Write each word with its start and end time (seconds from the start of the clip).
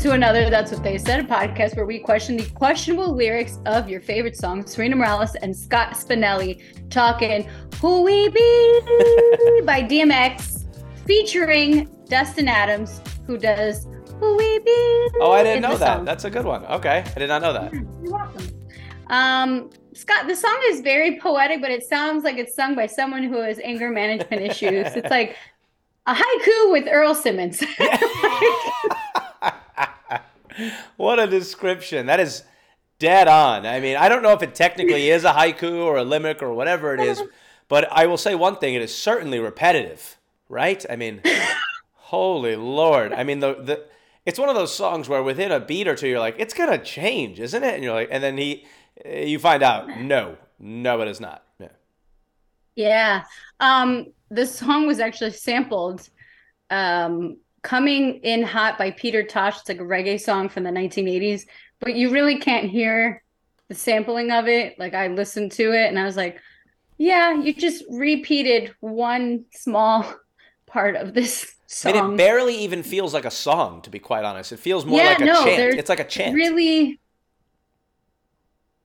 to 0.00 0.12
another 0.12 0.48
That's 0.48 0.72
What 0.72 0.82
They 0.82 0.96
Said 0.96 1.28
podcast 1.28 1.76
where 1.76 1.84
we 1.84 1.98
question 1.98 2.38
the 2.38 2.48
questionable 2.52 3.14
lyrics 3.14 3.58
of 3.66 3.86
your 3.86 4.00
favorite 4.00 4.34
songs. 4.34 4.72
Serena 4.72 4.96
Morales 4.96 5.34
and 5.34 5.54
Scott 5.54 5.90
Spinelli 5.90 6.62
talking 6.88 7.46
Who 7.82 8.00
We 8.00 8.30
Be 8.30 8.80
by 9.62 9.82
DMX 9.82 10.64
featuring 11.06 11.94
Dustin 12.08 12.48
Adams, 12.48 13.02
who 13.26 13.36
does 13.36 13.88
Who 14.18 14.38
We 14.38 14.58
Be. 14.60 15.08
Oh, 15.20 15.32
I 15.32 15.42
didn't 15.42 15.60
know 15.60 15.76
that. 15.76 15.96
Song. 15.96 16.06
That's 16.06 16.24
a 16.24 16.30
good 16.30 16.46
one. 16.46 16.64
Okay. 16.64 17.04
I 17.14 17.18
did 17.18 17.28
not 17.28 17.42
know 17.42 17.52
that. 17.52 17.70
You're 17.74 17.84
welcome. 18.04 18.46
Um, 19.08 19.68
Scott, 19.92 20.26
the 20.26 20.34
song 20.34 20.58
is 20.68 20.80
very 20.80 21.20
poetic, 21.20 21.60
but 21.60 21.70
it 21.70 21.82
sounds 21.82 22.24
like 22.24 22.38
it's 22.38 22.54
sung 22.54 22.74
by 22.74 22.86
someone 22.86 23.24
who 23.24 23.36
has 23.42 23.60
anger 23.62 23.90
management 23.90 24.40
issues. 24.40 24.86
It's 24.96 25.10
like 25.10 25.36
a 26.06 26.14
haiku 26.14 26.72
with 26.72 26.88
Earl 26.90 27.14
Simmons. 27.14 27.62
what 30.96 31.18
a 31.18 31.26
description. 31.26 32.06
That 32.06 32.20
is 32.20 32.44
dead 32.98 33.28
on. 33.28 33.66
I 33.66 33.80
mean, 33.80 33.96
I 33.96 34.08
don't 34.08 34.22
know 34.22 34.32
if 34.32 34.42
it 34.42 34.54
technically 34.54 35.10
is 35.10 35.24
a 35.24 35.32
haiku 35.32 35.84
or 35.84 35.96
a 35.96 36.04
limerick 36.04 36.42
or 36.42 36.52
whatever 36.52 36.94
it 36.94 37.00
is, 37.00 37.22
but 37.68 37.90
I 37.90 38.06
will 38.06 38.16
say 38.16 38.34
one 38.34 38.56
thing: 38.56 38.74
it 38.74 38.82
is 38.82 38.94
certainly 38.94 39.38
repetitive, 39.38 40.18
right? 40.48 40.84
I 40.88 40.96
mean, 40.96 41.22
holy 41.94 42.56
lord! 42.56 43.12
I 43.12 43.24
mean, 43.24 43.40
the 43.40 43.54
the 43.54 43.84
it's 44.26 44.38
one 44.38 44.48
of 44.48 44.54
those 44.54 44.74
songs 44.74 45.08
where 45.08 45.22
within 45.22 45.50
a 45.50 45.60
beat 45.60 45.88
or 45.88 45.96
two, 45.96 46.08
you're 46.08 46.20
like, 46.20 46.36
it's 46.38 46.54
gonna 46.54 46.78
change, 46.78 47.40
isn't 47.40 47.64
it? 47.64 47.74
And 47.74 47.82
you're 47.82 47.94
like, 47.94 48.08
and 48.10 48.22
then 48.22 48.36
he, 48.36 48.66
you 49.04 49.38
find 49.38 49.62
out, 49.62 49.88
no, 49.98 50.36
no, 50.58 51.00
it 51.00 51.08
is 51.08 51.20
not. 51.20 51.42
Yeah. 51.58 51.68
Yeah. 52.76 53.24
Um, 53.60 54.12
this 54.30 54.54
song 54.54 54.86
was 54.86 55.00
actually 55.00 55.32
sampled. 55.32 56.08
Um, 56.68 57.38
Coming 57.62 58.20
in 58.22 58.42
Hot 58.42 58.78
by 58.78 58.90
Peter 58.92 59.22
Tosh. 59.22 59.58
It's 59.60 59.68
like 59.68 59.80
a 59.80 59.84
reggae 59.84 60.20
song 60.20 60.48
from 60.48 60.62
the 60.62 60.70
1980s, 60.70 61.46
but 61.78 61.94
you 61.94 62.10
really 62.10 62.38
can't 62.38 62.68
hear 62.68 63.22
the 63.68 63.74
sampling 63.74 64.30
of 64.30 64.48
it. 64.48 64.78
Like 64.78 64.94
I 64.94 65.08
listened 65.08 65.52
to 65.52 65.72
it 65.72 65.86
and 65.86 65.98
I 65.98 66.04
was 66.04 66.16
like, 66.16 66.40
yeah, 66.98 67.34
you 67.34 67.54
just 67.54 67.84
repeated 67.90 68.74
one 68.80 69.46
small 69.52 70.04
part 70.66 70.96
of 70.96 71.14
this 71.14 71.54
song. 71.66 71.92
Mean, 71.92 72.12
it 72.12 72.16
barely 72.16 72.56
even 72.58 72.82
feels 72.82 73.14
like 73.14 73.24
a 73.24 73.30
song, 73.30 73.80
to 73.82 73.90
be 73.90 73.98
quite 73.98 74.24
honest. 74.24 74.52
It 74.52 74.58
feels 74.58 74.84
more 74.84 74.98
yeah, 74.98 75.08
like 75.08 75.20
a 75.20 75.24
no, 75.24 75.44
chant. 75.44 75.78
It's 75.78 75.88
like 75.88 76.00
a 76.00 76.04
chant. 76.04 76.34
Really, 76.34 77.00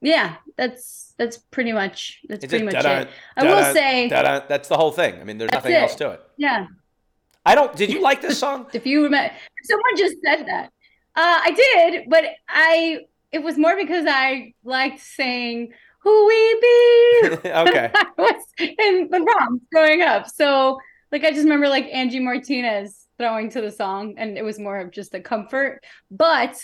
yeah, 0.01 0.35
that's 0.55 1.13
that's 1.17 1.37
pretty 1.37 1.73
much 1.73 2.21
that's 2.29 2.43
it's 2.43 2.51
pretty 2.51 2.65
much 2.65 2.75
it. 2.75 3.09
I 3.35 3.43
will 3.43 3.73
say 3.73 4.07
that's 4.09 4.69
the 4.69 4.77
whole 4.77 4.91
thing. 4.91 5.19
I 5.19 5.23
mean, 5.23 5.37
there's 5.37 5.51
nothing 5.51 5.73
else 5.73 5.95
to 5.95 6.11
it. 6.11 6.21
Yeah, 6.37 6.67
I 7.45 7.55
don't. 7.55 7.75
Did 7.75 7.91
you 7.91 8.01
like 8.01 8.21
this 8.21 8.39
song? 8.39 8.67
if 8.73 8.85
you 8.85 9.03
remember, 9.03 9.33
someone 9.63 9.97
just 9.97 10.15
said 10.25 10.45
that. 10.47 10.71
Uh, 11.15 11.39
I 11.43 11.51
did, 11.51 12.09
but 12.09 12.25
I. 12.47 12.99
It 13.31 13.43
was 13.43 13.57
more 13.57 13.75
because 13.75 14.05
I 14.07 14.53
liked 14.63 14.99
saying 14.99 15.73
"Who 15.99 16.27
We 16.27 16.59
Be." 16.61 17.21
okay. 17.49 17.91
I 17.95 18.05
was 18.17 18.43
in 18.59 19.09
the 19.11 19.19
Bronx 19.19 19.63
growing 19.71 20.01
up, 20.01 20.29
so 20.29 20.79
like 21.11 21.23
I 21.23 21.31
just 21.31 21.43
remember 21.43 21.67
like 21.69 21.85
Angie 21.85 22.19
Martinez 22.19 23.07
throwing 23.17 23.49
to 23.51 23.61
the 23.61 23.71
song, 23.71 24.15
and 24.17 24.37
it 24.37 24.43
was 24.43 24.59
more 24.59 24.77
of 24.77 24.91
just 24.91 25.13
a 25.13 25.19
comfort. 25.19 25.83
But 26.11 26.55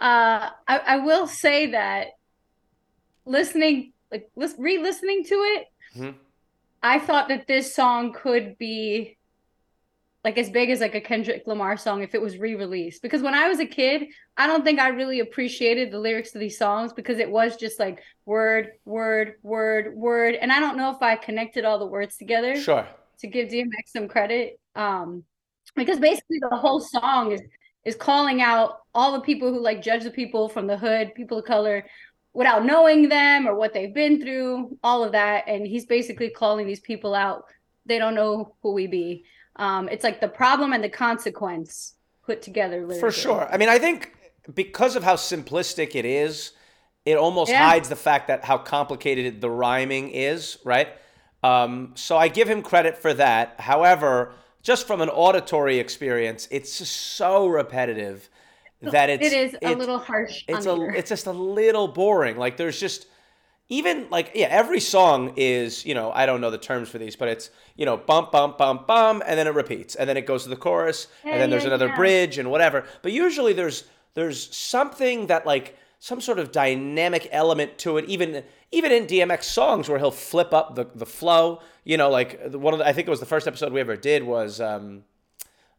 uh, 0.00 0.50
I, 0.66 0.78
I 0.78 0.96
will 0.98 1.26
say 1.26 1.72
that 1.72 2.08
listening, 3.24 3.92
like 4.10 4.30
re-listening 4.36 5.24
to 5.24 5.34
it, 5.34 5.66
mm-hmm. 5.96 6.16
I 6.82 6.98
thought 6.98 7.28
that 7.28 7.46
this 7.46 7.74
song 7.74 8.12
could 8.12 8.56
be 8.58 9.17
like 10.24 10.36
as 10.36 10.50
big 10.50 10.70
as 10.70 10.80
like 10.80 10.94
a 10.94 11.00
Kendrick 11.00 11.44
Lamar 11.46 11.76
song 11.76 12.02
if 12.02 12.14
it 12.14 12.20
was 12.20 12.38
re-released. 12.38 13.02
Because 13.02 13.22
when 13.22 13.34
I 13.34 13.48
was 13.48 13.60
a 13.60 13.66
kid, 13.66 14.08
I 14.36 14.46
don't 14.46 14.64
think 14.64 14.80
I 14.80 14.88
really 14.88 15.20
appreciated 15.20 15.90
the 15.90 15.98
lyrics 15.98 16.32
to 16.32 16.38
these 16.38 16.58
songs 16.58 16.92
because 16.92 17.18
it 17.18 17.30
was 17.30 17.56
just 17.56 17.78
like 17.78 18.02
word, 18.26 18.72
word, 18.84 19.34
word, 19.42 19.94
word. 19.94 20.34
And 20.34 20.52
I 20.52 20.58
don't 20.58 20.76
know 20.76 20.90
if 20.90 21.00
I 21.00 21.16
connected 21.16 21.64
all 21.64 21.78
the 21.78 21.86
words 21.86 22.16
together. 22.16 22.60
Sure. 22.60 22.86
To 23.20 23.26
give 23.26 23.48
DMX 23.48 23.68
some 23.86 24.08
credit. 24.08 24.60
Um, 24.74 25.24
because 25.76 25.98
basically 25.98 26.38
the 26.40 26.56
whole 26.56 26.80
song 26.80 27.32
is 27.32 27.42
is 27.84 27.94
calling 27.94 28.42
out 28.42 28.80
all 28.94 29.12
the 29.12 29.20
people 29.20 29.52
who 29.52 29.60
like 29.60 29.80
judge 29.80 30.02
the 30.02 30.10
people 30.10 30.48
from 30.48 30.66
the 30.66 30.76
hood, 30.76 31.14
people 31.14 31.38
of 31.38 31.44
color, 31.44 31.86
without 32.34 32.64
knowing 32.64 33.08
them 33.08 33.48
or 33.48 33.54
what 33.54 33.72
they've 33.72 33.94
been 33.94 34.20
through, 34.20 34.76
all 34.82 35.02
of 35.04 35.12
that. 35.12 35.44
And 35.46 35.66
he's 35.66 35.86
basically 35.86 36.28
calling 36.28 36.66
these 36.66 36.80
people 36.80 37.14
out. 37.14 37.44
They 37.86 37.98
don't 37.98 38.14
know 38.14 38.56
who 38.62 38.72
we 38.72 38.86
be. 38.86 39.24
Um, 39.58 39.88
it's 39.88 40.04
like 40.04 40.20
the 40.20 40.28
problem 40.28 40.72
and 40.72 40.82
the 40.82 40.88
consequence 40.88 41.94
put 42.24 42.42
together. 42.42 42.80
Literally. 42.80 43.00
For 43.00 43.10
sure. 43.10 43.48
I 43.50 43.56
mean, 43.56 43.68
I 43.68 43.78
think 43.78 44.14
because 44.54 44.96
of 44.96 45.02
how 45.02 45.16
simplistic 45.16 45.94
it 45.94 46.04
is, 46.04 46.52
it 47.04 47.16
almost 47.16 47.50
yeah. 47.50 47.66
hides 47.66 47.88
the 47.88 47.96
fact 47.96 48.28
that 48.28 48.44
how 48.44 48.58
complicated 48.58 49.40
the 49.40 49.50
rhyming 49.50 50.10
is, 50.10 50.58
right? 50.64 50.88
Um, 51.42 51.92
so 51.94 52.16
I 52.16 52.28
give 52.28 52.48
him 52.48 52.62
credit 52.62 52.98
for 52.98 53.14
that. 53.14 53.60
However, 53.60 54.32
just 54.62 54.86
from 54.86 55.00
an 55.00 55.08
auditory 55.08 55.78
experience, 55.78 56.48
it's 56.50 56.78
just 56.78 56.94
so 56.94 57.46
repetitive 57.46 58.28
that 58.82 59.10
it's 59.10 59.26
it 59.26 59.32
is 59.32 59.56
a 59.62 59.74
little 59.74 59.98
harsh. 59.98 60.44
It's 60.46 60.66
a 60.66 60.80
it's 60.90 61.08
just 61.08 61.26
a 61.26 61.32
little 61.32 61.88
boring. 61.88 62.36
Like 62.36 62.56
there's 62.56 62.78
just 62.78 63.06
even 63.68 64.08
like 64.10 64.32
yeah, 64.34 64.46
every 64.46 64.80
song 64.80 65.34
is 65.36 65.84
you 65.84 65.94
know 65.94 66.10
I 66.12 66.26
don't 66.26 66.40
know 66.40 66.50
the 66.50 66.58
terms 66.58 66.88
for 66.88 66.98
these, 66.98 67.16
but 67.16 67.28
it's 67.28 67.50
you 67.76 67.84
know 67.84 67.96
bump 67.96 68.32
bump 68.32 68.58
bump 68.58 68.86
bump, 68.86 69.22
and 69.26 69.38
then 69.38 69.46
it 69.46 69.54
repeats, 69.54 69.94
and 69.94 70.08
then 70.08 70.16
it 70.16 70.26
goes 70.26 70.44
to 70.44 70.48
the 70.48 70.56
chorus, 70.56 71.08
yeah, 71.24 71.32
and 71.32 71.40
then 71.40 71.50
there's 71.50 71.64
yeah, 71.64 71.68
another 71.68 71.88
yeah. 71.88 71.96
bridge 71.96 72.38
and 72.38 72.50
whatever. 72.50 72.84
But 73.02 73.12
usually 73.12 73.52
there's 73.52 73.84
there's 74.14 74.54
something 74.56 75.26
that 75.26 75.44
like 75.44 75.76
some 75.98 76.20
sort 76.20 76.38
of 76.38 76.50
dynamic 76.52 77.28
element 77.30 77.76
to 77.78 77.98
it, 77.98 78.06
even 78.06 78.42
even 78.72 78.90
in 78.90 79.06
DMX 79.06 79.44
songs 79.44 79.88
where 79.88 79.98
he'll 79.98 80.10
flip 80.10 80.54
up 80.54 80.74
the 80.74 80.86
the 80.94 81.06
flow. 81.06 81.60
You 81.84 81.96
know, 81.96 82.10
like 82.10 82.52
one 82.52 82.72
of 82.72 82.78
the, 82.78 82.86
I 82.86 82.92
think 82.92 83.06
it 83.06 83.10
was 83.10 83.20
the 83.20 83.26
first 83.26 83.46
episode 83.46 83.72
we 83.72 83.80
ever 83.80 83.96
did 83.96 84.22
was. 84.24 84.60
um 84.60 85.04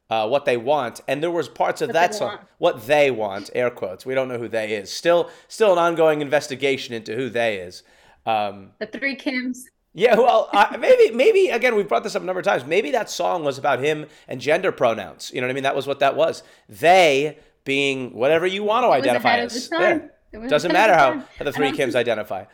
uh, 0.10 0.28
what 0.28 0.46
they 0.46 0.58
want, 0.58 1.02
and 1.08 1.22
there 1.22 1.32
was 1.32 1.48
parts 1.48 1.82
of 1.82 1.90
what 1.90 1.94
that 1.94 2.16
song, 2.16 2.28
want. 2.30 2.42
what 2.58 2.88
they 2.88 3.12
want, 3.12 3.50
air 3.54 3.70
quotes. 3.70 4.06
We 4.06 4.16
don't 4.16 4.28
know 4.28 4.38
who 4.38 4.48
they 4.48 4.74
is. 4.74 4.92
Still, 4.92 5.30
still 5.48 5.74
an 5.74 5.80
ongoing 5.80 6.22
investigation 6.22 6.94
into 6.94 7.16
who 7.16 7.30
they 7.30 7.58
is. 7.58 7.84
Um, 8.26 8.72
the 8.80 8.88
three 8.88 9.16
Kims. 9.16 9.60
Yeah, 9.94 10.16
well, 10.16 10.50
uh, 10.52 10.78
maybe, 10.80 11.14
maybe 11.16 11.50
again, 11.50 11.76
we 11.76 11.84
brought 11.84 12.04
this 12.04 12.16
up 12.16 12.22
a 12.22 12.26
number 12.26 12.40
of 12.40 12.46
times. 12.46 12.66
Maybe 12.66 12.92
that 12.92 13.10
song 13.10 13.44
was 13.44 13.58
about 13.58 13.80
him 13.80 14.06
and 14.28 14.40
gender 14.40 14.72
pronouns. 14.72 15.32
You 15.34 15.42
know 15.42 15.48
what 15.48 15.52
I 15.52 15.54
mean? 15.56 15.64
That 15.64 15.76
was 15.76 15.88
what 15.88 16.00
that 16.00 16.16
was. 16.16 16.44
They 16.68 17.40
being 17.66 18.14
whatever 18.14 18.46
you 18.46 18.64
want 18.64 18.86
to 18.86 18.90
identify 18.92 19.38
as. 19.38 19.70
Yeah. 19.72 20.00
Doesn't 20.48 20.72
matter 20.72 20.94
how 20.94 21.24
the 21.44 21.52
three 21.52 21.72
Kims 21.72 21.96
identify. 21.96 22.46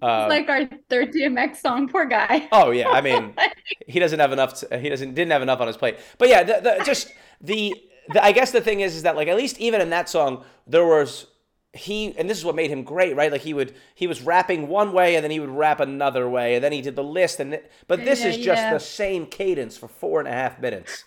Uh, 0.00 0.26
like 0.28 0.48
our 0.48 0.66
third 0.88 1.12
DMX 1.12 1.56
song. 1.56 1.88
Poor 1.88 2.04
guy. 2.04 2.48
Oh 2.52 2.70
yeah, 2.70 2.88
I 2.88 3.00
mean, 3.00 3.34
he 3.86 3.98
doesn't 3.98 4.18
have 4.20 4.32
enough. 4.32 4.60
To, 4.60 4.78
he 4.78 4.88
doesn't 4.88 5.14
didn't 5.14 5.32
have 5.32 5.42
enough 5.42 5.60
on 5.60 5.66
his 5.66 5.76
plate. 5.76 5.98
But 6.18 6.28
yeah, 6.28 6.42
the, 6.44 6.60
the, 6.60 6.82
just 6.84 7.12
the, 7.40 7.74
the 8.12 8.24
I 8.24 8.32
guess 8.32 8.52
the 8.52 8.60
thing 8.60 8.80
is 8.80 8.94
is 8.94 9.02
that 9.02 9.16
like 9.16 9.28
at 9.28 9.36
least 9.36 9.58
even 9.58 9.80
in 9.80 9.90
that 9.90 10.08
song 10.08 10.44
there 10.66 10.84
was 10.84 11.26
he 11.72 12.16
and 12.16 12.28
this 12.28 12.38
is 12.38 12.44
what 12.44 12.54
made 12.54 12.70
him 12.70 12.82
great, 12.82 13.16
right? 13.16 13.30
Like 13.30 13.42
he 13.42 13.54
would 13.54 13.74
he 13.94 14.06
was 14.06 14.22
rapping 14.22 14.68
one 14.68 14.92
way 14.92 15.16
and 15.16 15.24
then 15.24 15.30
he 15.30 15.40
would 15.40 15.50
rap 15.50 15.80
another 15.80 16.28
way 16.28 16.54
and 16.54 16.64
then 16.64 16.72
he 16.72 16.80
did 16.80 16.96
the 16.96 17.04
list 17.04 17.40
and 17.40 17.60
but 17.86 18.04
this 18.04 18.20
yeah, 18.20 18.28
is 18.28 18.36
just 18.36 18.62
yeah. 18.62 18.72
the 18.72 18.80
same 18.80 19.26
cadence 19.26 19.76
for 19.76 19.88
four 19.88 20.20
and 20.20 20.28
a 20.28 20.32
half 20.32 20.60
minutes. 20.60 21.04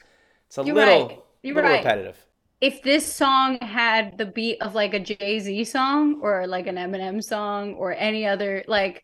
It's 0.47 0.57
a 0.57 0.63
You're 0.63 0.75
little, 0.75 1.07
right. 1.07 1.19
You're 1.43 1.55
little 1.55 1.69
right. 1.69 1.77
repetitive 1.77 2.25
if 2.61 2.83
this 2.83 3.11
song 3.11 3.57
had 3.59 4.19
the 4.19 4.25
beat 4.25 4.61
of 4.61 4.75
like 4.75 4.93
a 4.93 4.99
Jay 4.99 5.39
Z 5.39 5.63
song 5.65 6.19
or 6.21 6.45
like 6.45 6.67
an 6.67 6.75
Eminem 6.75 7.21
song 7.23 7.73
or 7.73 7.93
any 7.95 8.27
other 8.27 8.63
like 8.67 9.03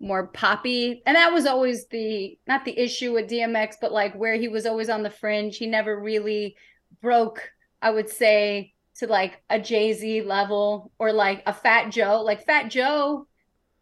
more 0.00 0.26
poppy, 0.28 1.02
and 1.04 1.14
that 1.14 1.32
was 1.32 1.44
always 1.44 1.86
the 1.88 2.38
not 2.46 2.64
the 2.64 2.76
issue 2.78 3.12
with 3.12 3.30
DMX, 3.30 3.76
but 3.80 3.92
like 3.92 4.14
where 4.14 4.36
he 4.36 4.48
was 4.48 4.64
always 4.64 4.88
on 4.88 5.02
the 5.02 5.10
fringe. 5.10 5.58
He 5.58 5.66
never 5.66 6.00
really 6.00 6.56
broke, 7.02 7.50
I 7.82 7.90
would 7.90 8.08
say, 8.08 8.72
to 8.96 9.06
like 9.06 9.42
a 9.50 9.60
Jay 9.60 9.92
Z 9.92 10.22
level 10.22 10.90
or 10.98 11.12
like 11.12 11.42
a 11.46 11.52
Fat 11.52 11.90
Joe. 11.90 12.22
Like 12.22 12.46
Fat 12.46 12.70
Joe, 12.70 13.26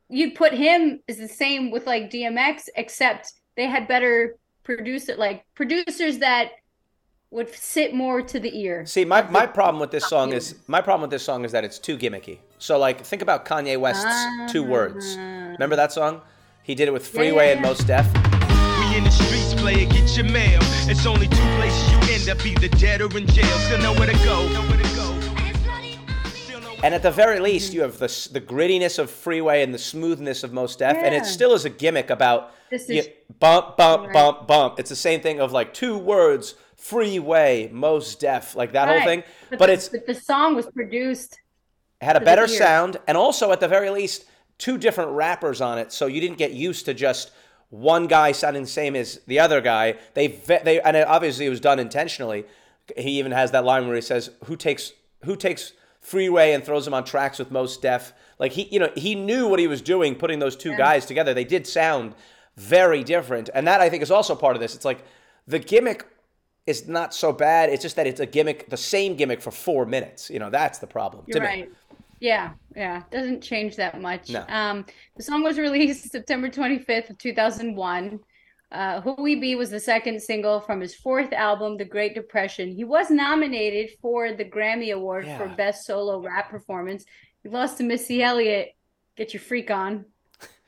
you'd 0.09 0.35
put 0.35 0.53
him 0.53 1.01
is 1.07 1.19
the 1.19 1.29
same 1.29 1.71
with 1.71 1.87
like 1.87 2.11
DMX, 2.11 2.69
except 2.75 3.35
they 3.57 3.67
had 3.67 3.87
better 3.87 4.37
producer 4.65 5.15
like 5.15 5.45
producers 5.55 6.19
that 6.19 6.51
would 7.33 7.53
sit 7.55 7.95
more 7.95 8.21
to 8.21 8.39
the 8.39 8.57
ear. 8.61 8.85
See, 8.85 9.05
my, 9.05 9.23
my 9.23 9.47
problem 9.47 9.81
with 9.81 9.91
this 9.91 10.07
song 10.07 10.33
is 10.33 10.55
my 10.67 10.81
problem 10.83 11.01
with 11.01 11.11
this 11.11 11.25
song 11.25 11.45
is 11.45 11.53
that 11.53 11.65
it's 11.65 11.79
too 11.79 11.97
gimmicky. 11.97 12.39
So 12.59 12.79
like 12.79 13.05
think 13.05 13.23
about 13.23 13.47
Kanye 13.47 13.81
West's 13.81 14.05
uh, 14.05 14.49
two 14.49 14.63
words. 14.63 15.17
Remember 15.17 15.75
that 15.77 15.93
song? 15.93 16.21
He 16.63 16.75
did 16.75 16.89
it 16.89 16.93
with 16.93 17.07
Freeway 17.07 17.27
yeah, 17.27 17.43
yeah, 17.43 17.47
yeah. 17.47 17.53
and 17.53 17.63
Mos 17.63 17.79
Def. 17.85 18.07
We 18.07 18.97
in 18.99 19.05
the 19.05 19.11
streets, 19.11 19.55
play 19.55 19.83
it, 19.83 19.91
get 19.91 20.15
your 20.17 20.27
mail. 20.27 20.61
It's 20.89 21.07
only 21.07 21.27
two 21.27 21.37
places 21.57 21.91
you 21.91 22.15
end 22.15 22.29
up, 22.29 22.47
either 22.47 22.69
dead 22.77 23.01
or 23.01 23.17
in 23.17 23.27
jail. 23.27 23.59
Still 23.59 23.79
know 23.79 23.95
where 23.95 24.07
to 24.07 24.25
go. 24.25 24.63
And 26.85 26.97
at 26.97 27.03
the 27.03 27.13
very 27.13 27.39
least, 27.39 27.73
you 27.73 27.83
have 27.83 27.99
the 27.99 28.29
the 28.33 28.41
grittiness 28.41 28.99
of 28.99 29.09
Freeway 29.09 29.63
and 29.63 29.73
the 29.73 29.79
smoothness 29.79 30.43
of 30.43 30.53
Mos 30.53 30.75
Def, 30.75 30.97
and 30.97 31.15
it 31.15 31.25
still 31.25 31.53
is 31.55 31.65
a 31.65 31.71
gimmick 31.71 32.11
about 32.11 32.51
This 32.71 32.89
you- 32.89 33.05
bump, 33.39 33.77
bump, 33.77 34.07
Right. 34.07 34.13
bump, 34.13 34.49
bump. 34.49 34.81
It's 34.81 34.91
the 34.91 34.97
same 34.97 35.21
thing 35.21 35.39
of 35.41 35.53
like 35.53 35.73
two 35.75 35.97
words, 35.97 36.57
Freeway, 36.83 37.71
Mos 37.73 38.17
Def, 38.17 38.57
like 38.57 38.73
that 38.73 38.89
whole 38.89 39.07
thing. 39.07 39.23
But, 39.51 39.61
But 39.61 39.67
the, 39.67 39.73
it's 39.75 39.89
but 39.89 40.05
the 40.05 40.17
song 40.17 40.57
was 40.57 40.67
produced. 40.67 41.41
had 42.01 42.17
a 42.17 42.21
better 42.21 42.49
sound 42.49 42.97
and 43.07 43.17
also 43.17 43.53
at 43.53 43.61
the 43.61 43.69
very 43.69 43.89
least 43.89 44.25
two 44.59 44.77
different 44.79 45.13
rappers 45.13 45.61
on 45.61 45.79
it 45.79 45.93
so 45.93 46.07
you 46.07 46.21
didn't 46.21 46.39
get 46.39 46.53
used 46.53 46.85
to 46.87 46.93
just 46.93 47.31
one 47.71 48.09
guy 48.09 48.33
sounding 48.33 48.65
the 48.65 48.69
same 48.69 48.97
as 48.97 49.21
the 49.29 49.39
other 49.39 49.61
guy. 49.61 49.95
They 50.15 50.27
they 50.27 50.81
and 50.81 50.97
it, 50.97 51.07
obviously 51.07 51.47
it 51.47 51.51
was 51.51 51.61
done 51.61 51.79
intentionally. 51.79 52.47
He 52.97 53.21
even 53.21 53.31
has 53.31 53.53
that 53.53 53.65
line 53.65 53.87
where 53.87 53.95
he 53.95 54.03
says 54.03 54.31
who 54.47 54.57
takes 54.57 54.93
who 55.25 55.37
takes 55.37 55.73
freeway 56.01 56.53
and 56.53 56.65
throws 56.65 56.85
him 56.85 56.95
on 56.95 57.05
tracks 57.05 57.39
with 57.39 57.53
Mos 57.53 57.77
Def? 57.77 58.13
Like 58.41 58.53
he 58.53 58.65
you 58.65 58.81
know 58.81 58.91
he 58.97 59.15
knew 59.15 59.47
what 59.47 59.61
he 59.61 59.69
was 59.69 59.81
doing 59.81 60.17
putting 60.17 60.41
those 60.41 60.57
two 60.57 60.77
guys 60.77 61.07
together. 61.07 61.33
They 61.33 61.45
did 61.45 61.65
sound 61.65 62.17
very 62.57 63.03
different 63.03 63.49
and 63.55 63.67
that 63.67 63.81
i 63.81 63.89
think 63.89 64.03
is 64.03 64.11
also 64.11 64.35
part 64.35 64.57
of 64.57 64.61
this. 64.61 64.75
It's 64.75 64.85
like 64.85 65.05
the 65.47 65.61
gimmick 65.61 66.07
is 66.67 66.87
not 66.89 67.13
so 67.15 67.33
bad 67.33 67.71
it's 67.71 67.83
just 67.83 67.97
that 67.97 68.07
it's 68.07 68.21
a 68.21 68.27
gimmick 68.27 68.69
the 68.71 68.77
same 68.77 69.17
gimmick 69.17 69.41
for 69.41 69.51
four 69.51 69.85
minutes 69.85 70.31
you 70.31 70.39
know 70.39 70.51
that's 70.51 70.79
the 70.79 70.87
problem 70.87 71.25
You're 71.27 71.41
me. 71.41 71.47
right. 71.47 71.73
Yeah, 72.23 72.53
yeah. 72.77 73.03
Doesn't 73.11 73.41
change 73.41 73.75
that 73.77 74.01
much. 74.01 74.31
No. 74.31 74.45
Um, 74.49 74.87
the 75.17 75.25
song 75.25 75.43
was 75.43 75.59
released 75.69 76.09
September 76.09 76.49
25th 76.49 77.11
of 77.11 77.19
2001. 77.19 78.21
Uh, 78.71 79.01
Who 79.01 79.17
We 79.19 79.35
Be 79.35 79.57
was 79.57 79.71
the 79.71 79.81
second 79.81 80.23
single 80.23 80.61
from 80.61 80.81
his 80.81 80.95
fourth 80.95 81.33
album, 81.33 81.77
The 81.77 81.85
Great 81.85 82.15
Depression. 82.15 82.71
He 82.71 82.85
was 82.85 83.11
nominated 83.11 83.99
for 84.01 84.33
the 84.33 84.45
Grammy 84.45 84.95
Award 84.95 85.27
for 85.37 85.49
Best 85.49 85.85
Solo 85.85 86.21
Rap 86.21 86.49
Performance. 86.49 87.05
He 87.43 87.49
lost 87.49 87.79
to 87.79 87.83
Missy 87.83 88.23
Elliott. 88.23 88.69
Get 89.17 89.35
your 89.35 89.41
freak 89.41 89.73
on. 89.73 90.05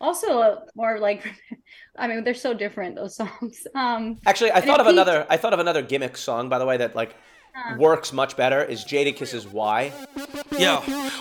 Also, 0.01 0.39
uh, 0.41 0.61
more 0.75 0.99
like, 0.99 1.25
I 1.97 2.09
mean, 2.09 2.25
they're 2.25 2.35
so 2.35 2.53
different 2.55 2.97
those 2.97 3.17
songs. 3.23 3.67
Um, 3.75 4.19
Actually, 4.27 4.53
I 4.53 4.61
thought 4.61 4.81
it 4.81 4.87
of 4.87 4.87
another. 4.89 5.27
I 5.31 5.37
thought 5.37 5.53
of 5.53 5.61
another 5.61 5.83
gimmick 5.83 6.17
song, 6.17 6.49
by 6.49 6.59
the 6.59 6.67
way, 6.67 6.77
that 6.79 6.95
like 6.97 7.15
works 7.79 8.13
much 8.13 8.37
better. 8.37 8.63
Is 8.63 8.85
Jadakiss's 8.85 9.47
"Why"? 9.47 9.93
Yo, 10.59 10.77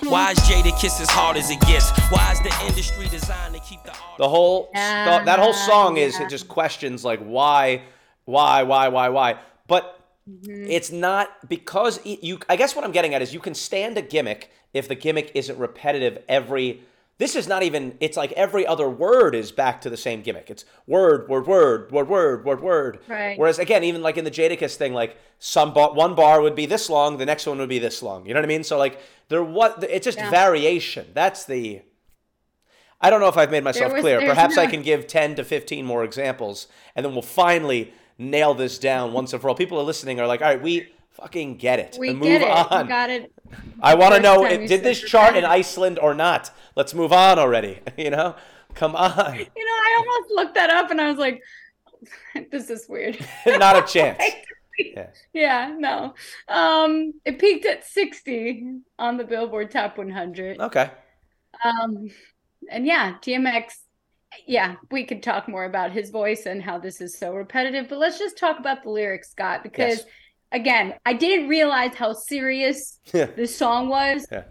why 0.09 0.31
is 0.31 0.39
Jada 0.39 0.77
Kiss 0.79 0.99
as 0.99 1.09
hard 1.09 1.37
as 1.37 1.49
it 1.51 1.59
gets? 1.61 1.91
Why 2.11 2.31
is 2.31 2.39
the 2.41 2.53
industry 2.67 3.07
designed 3.07 3.53
to 3.53 3.59
keep 3.61 3.81
the 3.83 3.91
art? 3.91 4.17
The 4.17 4.27
whole 4.29 4.69
Yeah, 4.73 5.09
th- 5.17 5.25
that 5.25 5.39
whole 5.39 5.53
song 5.53 5.97
is 5.97 6.17
yeah. 6.19 6.25
it 6.25 6.29
just 6.29 6.47
questions 6.47 7.05
like 7.05 7.19
why, 7.19 7.83
why, 8.25 8.63
why, 8.63 8.87
why, 8.89 9.09
why. 9.09 9.37
But 9.67 9.99
Mm-hmm. 10.29 10.67
it's 10.69 10.89
not 10.89 11.49
because 11.49 11.99
y- 12.05 12.17
you. 12.21 12.39
I 12.47 12.55
guess 12.55 12.77
what 12.77 12.85
I'm 12.85 12.93
getting 12.93 13.13
at 13.13 13.21
is 13.21 13.33
you 13.33 13.41
can 13.41 13.53
stand 13.53 13.97
a 13.97 14.01
gimmick 14.01 14.49
if 14.73 14.87
the 14.87 14.95
gimmick 14.95 15.31
isn't 15.35 15.57
repetitive 15.59 16.23
every. 16.29 16.81
This 17.23 17.37
is 17.37 17.47
not 17.47 17.63
even. 17.63 17.95
It's 18.01 18.17
like 18.17 18.33
every 18.33 18.67
other 18.67 18.89
word 18.89 19.33
is 19.33 19.53
back 19.53 19.79
to 19.81 19.89
the 19.89 19.95
same 19.95 20.23
gimmick. 20.23 20.49
It's 20.49 20.65
word, 20.85 21.29
word, 21.29 21.47
word, 21.47 21.89
word, 21.89 22.09
word, 22.09 22.43
word, 22.43 22.61
word. 22.61 22.99
Right. 23.07 23.39
Whereas 23.39 23.59
again, 23.59 23.85
even 23.85 24.01
like 24.01 24.17
in 24.17 24.25
the 24.25 24.29
Jadakiss 24.29 24.75
thing, 24.75 24.93
like 24.93 25.15
some 25.39 25.73
bar, 25.73 25.93
one 25.93 26.15
bar 26.15 26.41
would 26.41 26.53
be 26.53 26.65
this 26.65 26.89
long, 26.89 27.15
the 27.15 27.25
next 27.25 27.47
one 27.47 27.59
would 27.59 27.69
be 27.69 27.79
this 27.79 28.03
long. 28.03 28.25
You 28.25 28.33
know 28.33 28.41
what 28.41 28.45
I 28.45 28.49
mean? 28.49 28.65
So 28.65 28.77
like 28.77 28.99
there, 29.29 29.41
what 29.41 29.81
it's 29.89 30.03
just 30.03 30.17
Yeah. 30.17 30.29
variation. 30.31 31.11
That's 31.13 31.45
the. 31.45 31.83
I 32.99 33.09
don't 33.09 33.21
know 33.21 33.29
if 33.29 33.37
I've 33.37 33.51
made 33.51 33.63
myself 33.63 33.93
was- 33.93 34.01
clear. 34.01 34.19
Perhaps 34.19 34.57
I 34.57 34.67
can 34.67 34.81
give 34.81 35.07
10 35.07 35.35
to 35.35 35.45
15 35.45 35.85
more 35.85 36.03
examples, 36.03 36.67
and 36.93 37.05
then 37.05 37.13
we'll 37.13 37.21
finally 37.21 37.93
nail 38.17 38.53
this 38.53 38.77
down 38.77 39.13
once 39.13 39.31
and 39.31 39.41
for 39.41 39.47
all. 39.47 39.55
People 39.55 39.79
are 39.79 39.83
listening 39.83 40.19
are 40.19 40.27
like, 40.27 40.41
all 40.41 40.47
right, 40.49 40.61
we 40.61 40.89
fucking 41.13 41.57
get 41.57 41.79
it. 41.79 41.97
we 41.99 42.13
move 42.13 42.41
it. 42.41 42.43
on. 42.43 42.87
Got 42.87 43.09
it. 43.09 43.31
I 43.81 43.95
want 43.95 44.15
to 44.15 44.21
know, 44.21 44.47
you 44.47 44.67
did 44.67 44.83
this 44.83 45.01
chart 45.01 45.35
in. 45.35 45.45
Iceland 45.45 45.99
or 45.99 46.13
not? 46.13 46.51
Let's 46.75 46.93
move 46.93 47.13
on 47.13 47.39
already. 47.39 47.79
You 47.97 48.09
know? 48.09 48.35
Come 48.73 48.95
on. 48.95 49.35
You 49.35 49.43
know, 49.43 49.51
I 49.55 49.95
almost 49.99 50.33
looked 50.33 50.55
that 50.55 50.69
up 50.71 50.89
and 50.89 50.99
I 50.99 51.09
was 51.09 51.19
like, 51.19 51.41
this 52.51 52.69
is 52.69 52.87
weird. 52.89 53.17
not 53.45 53.77
a 53.77 53.81
chance. 53.83 54.21
Yeah. 54.77 55.09
yeah, 55.31 55.75
no. 55.77 56.15
Um, 56.47 57.13
it 57.23 57.37
peaked 57.37 57.65
at 57.65 57.85
60 57.85 58.79
on 58.97 59.17
the 59.17 59.23
Billboard 59.23 59.69
Top 59.69 59.97
100. 59.97 60.59
Okay. 60.59 60.89
Um, 61.63 62.09
and 62.69 62.87
yeah, 62.87 63.17
DMX, 63.21 63.73
yeah, 64.47 64.75
we 64.89 65.05
could 65.05 65.21
talk 65.21 65.47
more 65.47 65.65
about 65.65 65.91
his 65.91 66.09
voice 66.09 66.47
and 66.47 66.61
how 66.61 66.79
this 66.79 66.99
is 66.99 67.17
so 67.17 67.33
repetitive, 67.33 67.87
but 67.87 67.99
let's 67.99 68.17
just 68.17 68.37
talk 68.37 68.57
about 68.57 68.81
the 68.83 68.89
lyrics, 68.89 69.29
Scott, 69.29 69.61
because 69.61 69.99
Yes. 69.99 70.05
Again, 70.53 70.93
I 71.05 71.13
didn't 71.13 71.49
realize 71.49 71.95
how 71.95 72.13
serious 72.13 72.99
Yeah. 73.13 73.25
this 73.25 73.55
song 73.57 73.89
was. 73.89 74.25
Yeah. 74.31 74.43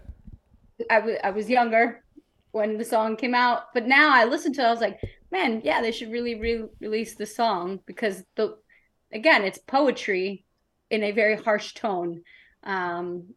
I 0.89 1.17
I 1.23 1.31
was 1.31 1.49
younger 1.49 2.03
when 2.51 2.77
the 2.77 2.85
song 2.85 3.15
came 3.15 3.33
out, 3.33 3.73
but 3.73 3.87
now 3.87 4.13
I 4.13 4.25
listened 4.25 4.55
to 4.55 4.61
it, 4.61 4.65
I 4.67 4.71
was 4.71 4.81
like, 4.81 4.99
man, 5.31 5.61
yeah, 5.63 5.81
they 5.81 5.91
should 5.91 6.11
really 6.11 6.35
re- 6.35 6.67
release 6.79 7.15
the 7.15 7.25
song 7.25 7.79
because 7.87 8.23
the 8.35 8.57
again, 9.11 9.43
it's 9.43 9.57
poetry 9.59 10.45
in 10.89 11.03
a 11.03 11.11
very 11.11 11.35
harsh 11.37 11.73
tone. 11.73 12.21
Um 12.63 13.33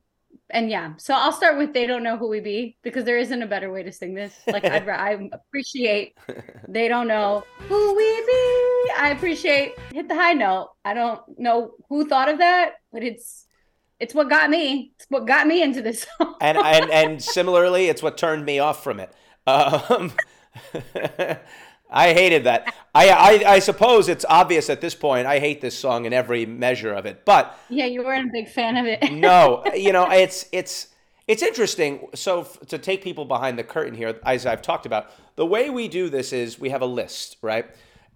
and 0.51 0.71
yeah, 0.71 0.95
so 0.99 1.15
I'll 1.15 1.33
start 1.33 1.59
with 1.59 1.73
they 1.73 1.87
don't 1.87 2.03
know 2.05 2.17
who 2.17 2.29
we 2.29 2.41
be 2.41 2.77
because 2.83 3.05
there 3.05 3.19
isn't 3.19 3.43
a 3.43 3.47
better 3.47 3.73
way 3.73 3.83
to 3.83 3.93
sing 3.93 4.15
this. 4.15 4.35
Like 4.47 4.65
I'd, 4.75 4.87
ra- 4.87 5.03
I 5.11 5.29
appreciate 5.33 6.17
they 6.69 6.89
don't 6.89 7.09
know 7.09 7.45
who 7.69 7.95
we 7.97 8.27
be. 8.27 8.66
I 8.99 9.11
appreciate 9.11 9.75
hit 9.93 10.09
the 10.09 10.15
high 10.15 10.33
note. 10.33 10.71
I 10.85 10.95
don't 10.95 11.21
know 11.39 11.73
who 11.89 12.07
thought 12.09 12.29
of 12.29 12.39
that, 12.39 12.75
but 12.93 13.03
it's 13.03 13.47
it's 14.01 14.15
what 14.15 14.29
got 14.29 14.51
me. 14.51 14.93
It's 14.97 15.07
what 15.09 15.27
got 15.27 15.47
me 15.47 15.63
into 15.63 15.83
this 15.83 16.07
song. 16.19 16.35
and 16.41 16.59
and 16.77 16.91
and 16.91 17.23
similarly, 17.23 17.87
it's 17.89 18.03
what 18.03 18.19
turned 18.19 18.45
me 18.45 18.59
off 18.59 18.83
from 18.83 19.01
it. 19.01 19.11
Um, 19.47 20.13
I 21.89 22.13
hated 22.15 22.45
that. 22.45 22.75
I, 22.95 23.09
I 23.11 23.53
I 23.55 23.59
suppose 23.61 24.09
it's 24.09 24.25
obvious 24.29 24.69
at 24.69 24.81
this 24.81 24.95
point. 24.95 25.27
I 25.27 25.39
hate 25.39 25.61
this 25.61 25.79
song 25.79 26.05
in 26.05 26.13
every 26.13 26.45
measure 26.47 26.93
of 26.93 27.07
it, 27.07 27.25
but 27.25 27.57
Yeah, 27.69 27.87
you 27.87 28.03
weren't 28.05 28.29
a 28.29 28.33
big 28.33 28.49
fan 28.49 28.77
of 28.77 28.87
it. 28.87 29.13
no, 29.13 29.65
you 29.75 29.93
know, 29.93 30.11
it's 30.11 30.47
it's 30.53 30.89
it's 31.29 31.43
interesting. 31.43 32.09
So 32.15 32.41
f- 32.41 32.59
to 32.69 32.79
take 32.79 33.03
people 33.03 33.25
behind 33.25 33.59
the 33.59 33.65
curtain 33.65 33.95
here, 33.95 34.19
as 34.25 34.47
I've 34.47 34.63
talked 34.63 34.87
about, 34.87 35.13
the 35.37 35.47
way 35.47 35.71
we 35.71 35.87
do 35.89 36.09
this 36.09 36.33
is 36.33 36.59
we 36.59 36.71
have 36.71 36.83
a 36.83 36.87
list, 36.87 37.37
right? 37.41 37.67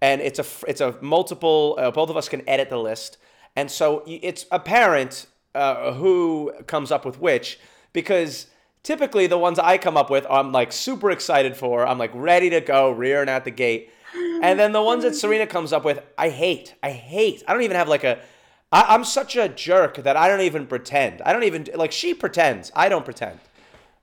And 0.01 0.19
it's 0.21 0.39
a 0.39 0.45
it's 0.67 0.81
a 0.81 0.95
multiple. 1.01 1.75
Uh, 1.79 1.91
both 1.91 2.09
of 2.09 2.17
us 2.17 2.27
can 2.27 2.47
edit 2.49 2.69
the 2.69 2.77
list, 2.77 3.17
and 3.55 3.69
so 3.69 4.03
it's 4.07 4.45
apparent 4.51 5.27
uh, 5.53 5.93
who 5.93 6.51
comes 6.67 6.91
up 6.91 7.05
with 7.05 7.19
which 7.19 7.59
because 7.93 8.47
typically 8.83 9.27
the 9.27 9.37
ones 9.37 9.59
I 9.59 9.77
come 9.77 9.97
up 9.97 10.09
with, 10.09 10.25
I'm 10.29 10.51
like 10.51 10.71
super 10.71 11.11
excited 11.11 11.55
for. 11.55 11.85
I'm 11.85 11.97
like 11.97 12.11
ready 12.13 12.49
to 12.51 12.61
go, 12.61 12.91
rearing 12.91 13.29
out 13.29 13.45
the 13.45 13.51
gate. 13.51 13.91
And 14.41 14.59
then 14.59 14.71
the 14.71 14.81
ones 14.91 15.03
that 15.03 15.15
Serena 15.15 15.47
comes 15.47 15.73
up 15.73 15.83
with, 15.83 16.01
I 16.17 16.29
hate. 16.29 16.75
I 16.81 16.91
hate. 16.91 17.43
I 17.47 17.53
don't 17.53 17.63
even 17.63 17.77
have 17.77 17.87
like 17.87 18.03
a. 18.03 18.19
I, 18.71 18.85
I'm 18.89 19.03
such 19.03 19.35
a 19.35 19.49
jerk 19.49 19.97
that 19.97 20.15
I 20.15 20.27
don't 20.27 20.41
even 20.41 20.67
pretend. 20.67 21.21
I 21.21 21.33
don't 21.33 21.43
even 21.43 21.67
like. 21.75 21.91
She 21.91 22.13
pretends. 22.13 22.71
I 22.75 22.89
don't 22.89 23.05
pretend. 23.05 23.39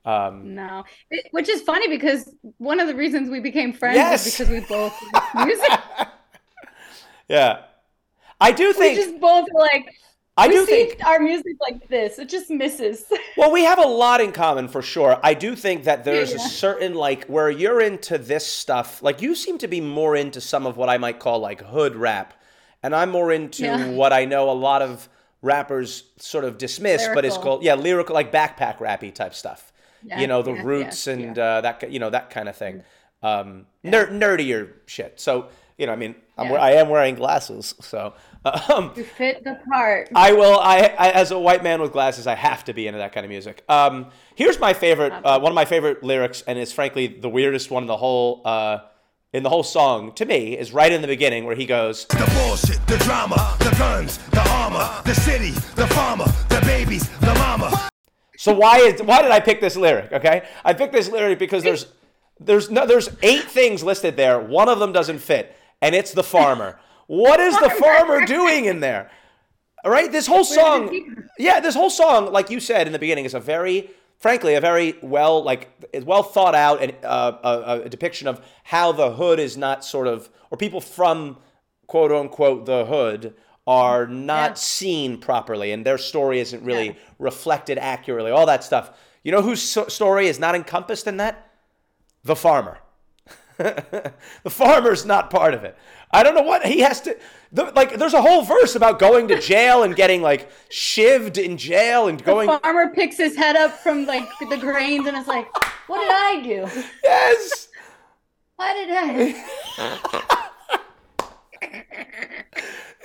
Um, 0.09 0.55
No, 0.55 0.85
It- 1.11 1.27
which 1.33 1.49
is 1.49 1.61
funny 1.63 1.87
because 1.89 2.35
one 2.57 2.81
of 2.81 2.87
the 2.87 2.95
reasons 2.95 3.29
we 3.29 3.41
became 3.41 3.73
friends 3.75 3.97
Yes. 3.97 4.27
is 4.27 4.33
because 4.39 4.49
we 4.51 4.61
both 4.61 4.95
music. 5.45 5.71
yeah, 7.29 7.63
I 8.41 8.53
do 8.53 8.73
think 8.73 8.97
we 8.99 9.05
just 9.05 9.21
both 9.21 9.47
like 9.53 9.85
I 10.37 10.47
do 10.49 10.65
think. 10.65 11.05
our 11.05 11.19
music 11.19 11.57
like 11.61 11.89
this. 11.89 12.19
It 12.19 12.29
just 12.29 12.49
misses. 12.49 13.05
Well, 13.37 13.53
we 13.53 13.65
have 13.65 13.79
a 13.79 13.87
lot 13.87 14.21
in 14.21 14.33
common 14.33 14.67
for 14.69 14.83
sure. 14.83 15.21
I 15.23 15.35
do 15.35 15.55
think 15.55 15.85
that 15.85 16.03
there's 16.05 16.33
a 16.33 16.39
certain 16.41 16.95
like 16.95 17.25
where 17.27 17.51
you're 17.51 17.81
into 17.81 18.19
this 18.19 18.45
stuff. 18.47 19.01
Like 19.03 19.21
you 19.23 19.35
seem 19.37 19.59
to 19.59 19.69
be 19.69 19.81
more 19.81 20.17
into 20.17 20.41
some 20.41 20.67
of 20.67 20.77
what 20.77 20.89
I 20.89 20.99
might 20.99 21.19
call 21.21 21.39
like 21.41 21.61
hood 21.61 21.95
rap, 21.97 22.35
and 22.83 22.95
I'm 22.97 23.11
more 23.11 23.31
into 23.33 23.63
Yeah. 23.65 23.91
what 24.01 24.13
I 24.13 24.25
know 24.25 24.51
a 24.51 24.53
lot 24.69 24.81
of 24.83 25.09
rappers 25.43 26.05
sort 26.17 26.45
of 26.45 26.57
dismiss, 26.59 27.07
but 27.15 27.25
it's 27.25 27.37
called 27.39 27.63
yeah 27.63 27.75
lyrical 27.75 28.15
like 28.15 28.33
backpack 28.33 28.79
rappy 28.79 29.15
type 29.15 29.35
stuff. 29.35 29.73
Yeah, 30.03 30.21
you 30.21 30.27
know 30.27 30.43
the 30.43 30.55
yeah, 30.55 30.63
roots 30.63 31.07
yeah, 31.07 31.13
and 31.15 31.39
Uh, 31.39 31.61
that 31.63 31.91
you 31.91 31.99
know 31.99 32.11
that 32.11 32.31
kind 32.31 32.49
of 32.49 32.57
thing. 32.57 32.83
Um, 33.23 33.67
ner- 33.83 34.07
nerdier 34.09 34.71
shit. 34.87 35.19
So 35.21 35.49
you 35.79 35.87
know, 35.87 35.93
I 35.93 35.97
mean, 35.97 36.17
I'm, 36.37 36.51
Yeah. 36.51 36.57
I 36.61 36.71
am 36.73 36.89
wearing 36.89 37.15
glasses, 37.15 37.75
so. 37.81 38.15
Um, 38.45 38.93
You 38.97 39.05
fit 39.05 39.45
the 39.45 39.59
part. 39.71 40.09
I 40.15 40.33
will. 40.33 40.59
I, 40.59 40.95
I 40.99 41.11
as 41.11 41.31
a 41.33 41.39
white 41.39 41.63
man 41.63 41.81
with 41.83 41.93
glasses, 41.93 42.27
I 42.27 42.35
have 42.35 42.65
to 42.65 42.73
be 42.73 42.87
into 42.87 42.99
that 42.99 43.13
kind 43.13 43.25
of 43.25 43.31
music. 43.31 43.63
Um, 43.69 44.07
here's 44.37 44.59
my 44.59 44.73
favorite. 44.73 45.13
Uh, 45.13 45.39
one 45.41 45.53
of 45.53 45.57
my 45.57 45.65
favorite 45.65 46.03
lyrics, 46.03 46.43
and 46.47 46.59
it's 46.59 46.73
frankly 46.73 47.07
the 47.09 47.29
weirdest 47.29 47.71
one 47.71 47.83
in 47.83 47.87
the 47.89 47.97
whole 47.97 48.41
uh, 48.45 48.79
in 49.33 49.43
the 49.43 49.51
whole 49.51 49.65
song 49.65 50.13
to 50.15 50.25
me, 50.25 50.57
is 50.57 50.73
right 50.73 50.91
in 50.93 51.03
the 51.03 51.09
beginning 51.09 51.45
where 51.45 51.57
he 51.57 51.67
goes, 51.67 52.07
The 52.07 52.31
bullshit, 52.35 52.85
the 52.87 52.97
drama, 52.99 53.57
the 53.59 53.75
guns, 53.77 54.19
the 54.31 54.49
armor, 54.51 54.89
the 55.05 55.15
city, 55.15 55.51
the 55.75 55.87
farmer, 55.89 56.27
the 56.49 56.61
babies, 56.65 57.07
the 57.21 57.35
mama. 57.35 57.88
So 58.39 58.55
why 58.55 58.79
is 58.79 59.03
why 59.03 59.21
did 59.21 59.33
I 59.33 59.41
pick 59.41 59.61
this 59.61 59.75
lyric? 59.75 60.13
Okay, 60.13 60.47
I 60.65 60.73
picked 60.73 60.93
this 60.93 61.09
lyric 61.09 61.41
because 61.41 61.65
there's 61.65 61.87
there's 62.39 62.71
no 62.71 62.87
there's 62.87 63.11
eight 63.21 63.43
things 63.43 63.83
listed 63.83 64.17
there. 64.17 64.39
One 64.39 64.69
of 64.69 64.79
them 64.79 64.93
doesn't 64.93 65.19
fit, 65.19 65.57
and 65.83 65.93
it's 65.93 66.13
the 66.13 66.23
farmer. 66.23 66.79
What 67.09 67.41
is 67.41 67.59
the 67.59 67.69
farmer 67.69 68.25
doing 68.25 68.67
in 68.67 68.79
there? 68.79 69.11
All 69.85 69.91
right, 69.91 70.13
this 70.13 70.29
whole 70.29 70.45
song, 70.45 71.27
yeah, 71.37 71.59
this 71.59 71.75
whole 71.75 71.91
song, 71.91 72.33
like 72.33 72.49
you 72.49 72.61
said 72.61 72.87
in 72.87 72.93
the 72.93 72.99
beginning, 73.01 73.25
is 73.25 73.35
a 73.35 73.41
very 73.41 73.91
frankly, 74.19 74.55
a 74.55 74.61
very 74.61 74.97
well 75.03 75.43
like 75.43 75.69
well 76.05 76.23
thought 76.23 76.55
out 76.55 76.81
and 76.81 76.95
uh, 77.03 77.33
a, 77.43 77.81
a 77.87 77.89
depiction 77.89 78.29
of 78.29 78.41
how 78.63 78.93
the 78.93 79.13
hood 79.13 79.41
is 79.41 79.57
not 79.57 79.85
sort 79.85 80.07
of 80.07 80.31
or 80.53 80.57
people 80.57 80.81
from 80.81 81.39
quote 81.89 82.13
unquote 82.13 82.67
the 82.67 82.85
hood 82.87 83.35
are 83.69 84.07
not 84.07 84.51
Yeah. 84.53 84.55
seen 84.55 85.19
properly 85.19 85.73
and 85.73 85.85
their 85.85 85.99
story 85.99 86.41
isn't 86.41 86.65
really 86.65 86.87
Yeah. 86.87 86.95
reflected 87.19 87.77
accurately. 87.77 88.31
All 88.31 88.47
that 88.47 88.65
stuff. 88.65 88.91
You 89.23 89.31
know 89.31 89.43
whose 89.43 89.61
story 89.63 90.27
is 90.27 90.39
not 90.39 90.55
encompassed 90.55 91.07
in 91.07 91.19
that? 91.19 91.51
The 92.25 92.35
farmer. 92.35 92.79
the 93.59 94.13
farmer's 94.49 95.05
not 95.05 95.29
part 95.29 95.53
of 95.53 95.65
it. 95.65 95.77
I 96.11 96.23
don't 96.23 96.35
know 96.35 96.41
what 96.43 96.65
he 96.65 96.81
has 96.81 97.03
to. 97.03 97.19
The, 97.53 97.65
like, 97.77 97.99
there's 97.99 98.15
a 98.15 98.23
whole 98.23 98.41
verse 98.43 98.75
about 98.75 98.99
going 98.99 99.29
to 99.29 99.39
jail 99.39 99.83
and 99.83 99.95
getting 99.95 100.23
like 100.23 100.49
shivved 100.71 101.37
in 101.37 101.59
jail 101.59 102.09
and 102.09 102.25
going. 102.25 102.49
The 102.49 102.59
farmer 102.61 102.89
picks 102.95 103.19
his 103.19 103.37
head 103.37 103.55
up 103.57 103.73
from 103.81 104.07
like 104.07 104.27
the 104.49 104.57
grains 104.57 105.07
and 105.07 105.15
is 105.17 105.27
like, 105.27 105.47
"What 105.89 106.01
did 106.01 106.11
I 106.11 106.41
do? 106.43 106.67
Yes. 107.03 107.69
Why 108.57 108.73
did 108.73 108.89
I?" 108.91 110.39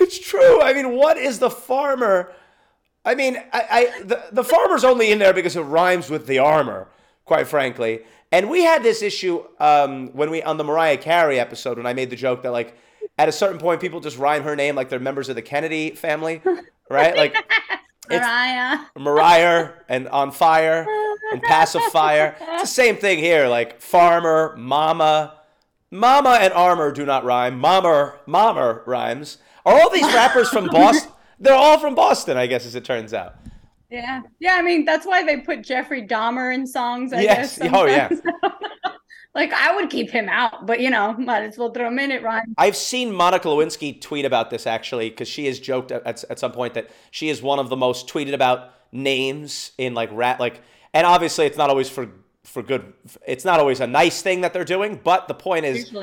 It's 0.04 0.20
true. 0.20 0.62
I 0.62 0.74
mean, 0.74 0.96
what 0.96 1.18
is 1.18 1.40
the 1.40 1.50
farmer? 1.50 2.34
I 3.06 3.16
mean, 3.16 3.38
I, 3.52 3.66
I 3.70 4.04
the, 4.04 4.24
the 4.32 4.44
farmer's 4.44 4.84
only 4.84 5.12
in 5.12 5.20
there 5.20 5.34
because 5.34 5.56
it 5.56 5.62
rhymes 5.62 6.10
with 6.10 6.28
the 6.28 6.40
armor, 6.40 6.88
quite 7.26 7.48
frankly. 7.48 8.02
And 8.32 8.50
we 8.50 8.64
had 8.64 8.84
this 8.84 9.02
issue 9.02 9.46
um, 9.60 10.10
when 10.14 10.30
we 10.30 10.42
on 10.44 10.58
the 10.58 10.64
Mariah 10.64 10.98
Carey 10.98 11.40
episode 11.40 11.78
when 11.78 11.86
I 11.86 11.94
made 11.94 12.10
the 12.10 12.16
joke 12.16 12.42
that 12.44 12.52
like 12.52 12.76
at 13.18 13.30
a 13.30 13.32
certain 13.32 13.60
point 13.60 13.80
people 13.80 14.02
just 14.02 14.18
rhyme 14.18 14.44
her 14.44 14.56
name 14.56 14.76
like 14.76 14.90
they're 14.90 15.00
members 15.00 15.30
of 15.30 15.36
the 15.36 15.42
Kennedy 15.42 15.92
family, 15.92 16.42
right? 16.90 17.16
Like 17.16 17.36
Mariah. 18.10 18.80
Mariah 18.98 19.70
and 19.88 20.08
on 20.10 20.32
fire 20.32 20.86
and 21.32 21.42
pacifier. 21.42 22.36
It's 22.40 22.64
the 22.64 22.68
same 22.68 22.98
thing 22.98 23.20
here. 23.20 23.48
Like 23.48 23.80
farmer, 23.80 24.56
mama, 24.58 25.36
mama 25.92 26.40
and 26.42 26.52
armor 26.54 26.92
do 26.92 27.06
not 27.06 27.24
rhyme. 27.24 27.58
Mommer, 27.60 28.20
mommer 28.26 28.84
rhymes. 28.86 29.38
Are 29.66 29.80
all 29.82 29.90
these 29.90 30.06
rappers 30.14 30.50
from 30.50 30.68
Boston? 30.72 31.12
They're 31.40 31.54
all 31.54 31.80
from 31.80 31.96
Boston, 31.96 32.38
I 32.38 32.48
guess, 32.48 32.66
as 32.66 32.76
it 32.76 32.86
turns 32.86 33.14
out. 33.14 33.36
Yeah, 33.90 34.22
yeah. 34.40 34.54
I 34.56 34.62
mean, 34.62 34.86
that's 34.86 35.06
why 35.06 35.24
they 35.24 35.38
put 35.38 35.62
Jeffrey 35.64 36.06
Dahmer 36.08 36.54
in 36.54 36.66
songs. 36.66 37.14
I 37.14 37.22
Yes. 37.22 37.58
guess. 37.60 37.70
Oh, 37.74 37.86
yeah. 37.86 38.10
like 39.36 39.52
I 39.54 39.76
would 39.76 39.90
keep 39.90 40.10
him 40.10 40.30
out, 40.30 40.66
but 40.66 40.80
you 40.80 40.90
know, 40.90 41.14
might 41.14 41.44
as 41.44 41.58
well 41.58 41.72
throw 41.72 41.88
him 41.88 42.00
in 42.00 42.12
it, 42.12 42.24
Ryan. 42.24 42.56
I've 42.58 42.76
seen 42.76 43.12
Monica 43.14 43.48
Lewinsky 43.48 44.00
tweet 44.02 44.26
about 44.26 44.50
this 44.50 44.66
actually 44.68 45.10
because 45.10 45.28
she 45.28 45.46
has 45.48 45.60
joked 45.60 45.92
at, 45.92 46.06
at, 46.06 46.24
at 46.30 46.40
some 46.40 46.52
point 46.52 46.74
that 46.76 46.90
she 47.12 47.30
is 47.30 47.42
one 47.42 47.60
of 47.60 47.70
the 47.70 47.76
most 47.76 48.08
tweeted 48.08 48.34
about 48.34 48.72
names 48.92 49.72
in 49.80 49.96
like 49.96 50.08
rap 50.12 50.40
like 50.40 50.62
and 50.94 51.08
obviously 51.08 51.48
it's 51.48 51.58
not 51.58 51.68
always 51.72 51.90
for 51.90 52.08
for 52.44 52.62
good 52.62 52.94
it's 53.26 53.46
not 53.46 53.60
always 53.60 53.80
a 53.80 53.88
nice 53.88 54.22
thing 54.22 54.42
that 54.42 54.52
they're 54.52 54.66
doing 54.66 55.00
but 55.02 55.28
the 55.30 55.34
point 55.34 55.66
is. 55.66 55.94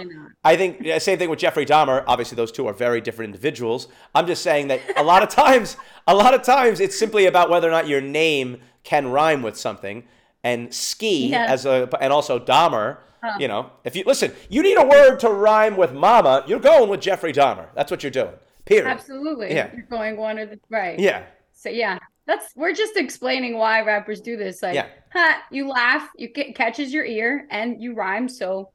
I 0.43 0.57
think 0.57 0.79
yeah, 0.81 0.99
same 0.99 1.19
thing 1.19 1.29
with 1.29 1.39
Jeffrey 1.39 1.67
Dahmer. 1.67 2.03
Obviously, 2.07 2.37
those 2.37 2.51
two 2.51 2.67
are 2.67 2.73
very 2.73 3.01
different 3.03 3.29
individuals. 3.29 3.89
I'm 4.15 4.27
just 4.27 4.43
saying 4.43 4.69
that 4.69 4.81
a 4.97 5.03
lot 5.03 5.23
of 5.23 5.29
times, 5.45 5.77
a 6.07 6.15
lot 6.15 6.33
of 6.33 6.43
times, 6.43 6.81
it's 6.81 6.99
simply 6.99 7.27
about 7.27 7.51
whether 7.51 7.69
or 7.69 7.71
not 7.71 7.87
your 7.89 8.01
name 8.01 8.59
can 8.85 9.09
rhyme 9.09 9.43
with 9.43 9.57
something. 9.59 10.05
And 10.43 10.73
ski 10.73 11.29
Yeah. 11.29 11.45
as 11.45 11.67
a 11.67 11.89
and 12.01 12.13
also 12.13 12.39
Dahmer. 12.39 12.99
You 13.39 13.49
know, 13.49 13.71
if 13.85 13.95
you 13.95 14.05
listen, 14.07 14.33
you 14.49 14.63
need 14.63 14.79
a 14.79 14.87
word 14.87 15.21
to 15.21 15.29
rhyme 15.29 15.77
with 15.77 15.93
Mama. 15.93 16.43
You're 16.47 16.59
going 16.59 16.89
with 16.89 17.03
Jeffrey 17.03 17.35
Dahmer. 17.35 17.67
That's 17.75 17.91
what 17.91 18.03
you're 18.03 18.11
doing. 18.11 18.33
Period. 18.65 18.87
Absolutely. 18.87 19.51
Yeah. 19.51 19.69
You're 19.75 19.83
going 19.83 20.17
one 20.17 20.39
or 20.39 20.47
the 20.47 20.59
right. 20.71 20.99
Yeah. 20.99 21.25
So 21.53 21.69
yeah, 21.69 21.99
that's 22.27 22.53
we're 22.57 22.75
just 22.75 22.97
explaining 22.97 23.57
why 23.59 23.83
rappers 23.83 24.21
do 24.21 24.37
this. 24.37 24.63
Like, 24.63 24.75
Yeah. 24.75 24.87
ha, 25.13 25.43
you 25.51 25.69
laugh, 25.69 26.09
you 26.17 26.29
get 26.29 26.55
catches 26.55 26.93
your 26.93 27.05
ear, 27.05 27.47
and 27.51 27.83
you 27.83 27.95
rhyme. 27.95 28.29
So 28.29 28.71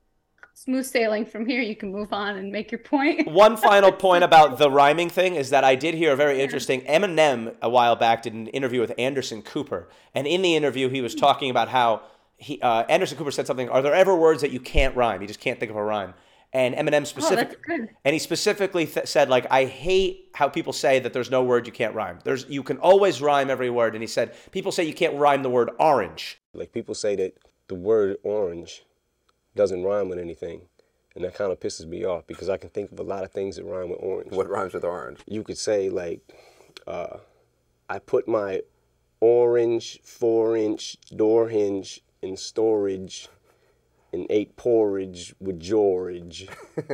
smooth 0.54 0.86
sailing 0.86 1.25
from 1.25 1.46
here. 1.46 1.62
You 1.62 1.75
can 1.75 1.92
move 1.92 2.14
on 2.14 2.38
and 2.38 2.52
make 2.52 2.72
your 2.72 2.80
point. 2.80 3.28
One 3.32 3.58
final 3.58 3.92
point 4.06 4.24
about 4.24 4.58
the 4.58 4.72
rhyming 4.72 5.10
thing 5.10 5.36
is 5.36 5.50
that 5.50 5.64
I 5.66 5.75
did 5.75 5.96
hear 5.96 6.14
a 6.14 6.16
very 6.16 6.42
interesting 6.42 6.82
Eminem 6.82 7.56
a 7.62 7.70
while 7.70 7.96
back 7.98 8.22
did 8.24 8.34
an 8.34 8.48
interview 8.48 8.80
with 8.80 8.94
Anderson 8.98 9.42
Cooper, 9.42 9.90
and 10.14 10.25
in 10.28 10.42
the 10.42 10.56
interview 10.56 10.90
he 10.90 11.02
was 11.02 11.14
talking 11.16 11.50
about 11.50 11.70
how 11.70 12.02
he 12.38 12.62
uh, 12.62 12.84
Anderson 12.90 13.18
Cooper 13.18 13.32
said 13.32 13.48
something. 13.48 13.70
Are 13.70 13.82
there 13.82 13.94
ever 13.94 14.16
words 14.16 14.42
that 14.42 14.52
you 14.52 14.60
can't 14.60 14.96
rhyme? 14.96 15.22
You 15.22 15.28
just 15.28 15.40
can't 15.40 15.60
think 15.60 15.70
of 15.70 15.78
a 15.78 15.84
rhyme. 15.84 16.14
And 16.56 16.74
Eminem 16.74 17.02
Oh, 17.02 17.04
specific, 17.04 17.50
that's 17.50 17.62
good. 17.68 17.90
and 18.06 18.14
he 18.14 18.20
specifically 18.20 18.86
th- 18.86 19.08
said 19.08 19.28
like 19.30 19.46
I 19.52 19.66
hate 19.66 20.30
how 20.34 20.48
people 20.48 20.72
say 20.72 21.00
that 21.00 21.12
there's 21.12 21.30
no 21.30 21.44
word 21.44 21.68
you 21.68 21.74
can't 21.74 21.94
rhyme. 21.94 22.20
There's 22.24 22.46
you 22.48 22.64
can 22.64 22.78
always 22.78 23.22
rhyme 23.22 23.50
every 23.50 23.70
word. 23.70 23.94
And 23.94 24.02
he 24.02 24.08
said 24.08 24.34
people 24.52 24.72
say 24.72 24.84
you 24.86 24.94
can't 24.94 25.16
rhyme 25.16 25.44
the 25.44 25.50
word 25.50 25.70
orange. 25.80 26.40
Like 26.54 26.72
people 26.72 26.96
say 26.96 27.16
that 27.18 27.38
the 27.68 27.76
word 27.76 28.18
orange 28.24 28.84
doesn't 29.56 29.84
rhyme 29.84 30.08
with 30.08 30.18
anything. 30.18 30.62
And 31.14 31.24
that 31.26 31.34
kind 31.36 31.52
of 31.52 31.60
pisses 31.60 31.86
me 31.88 32.06
off 32.06 32.26
because 32.28 32.48
I 32.50 32.58
can 32.58 32.70
think 32.70 32.92
of 32.92 33.00
a 33.00 33.04
lot 33.04 33.24
of 33.26 33.32
things 33.32 33.58
that 33.58 33.66
rhyme 33.66 33.90
with 33.90 34.00
orange. 34.02 34.32
What 34.32 34.50
rhymes 34.50 34.74
with 34.74 34.84
orange? 34.86 35.20
You 35.28 35.44
could 35.44 35.58
say 35.58 35.90
like, 35.90 36.22
uh, 36.88 37.18
I 37.90 38.00
put 38.00 38.28
my 38.28 38.62
orange 39.20 40.00
four 40.04 40.56
inch 40.58 40.98
door 41.16 41.50
hinge 41.50 42.02
in 42.22 42.38
storage 42.38 43.28
and 44.15 44.25
ate 44.29 44.55
porridge 44.55 45.36
with 45.39 45.60
George. 45.60 46.48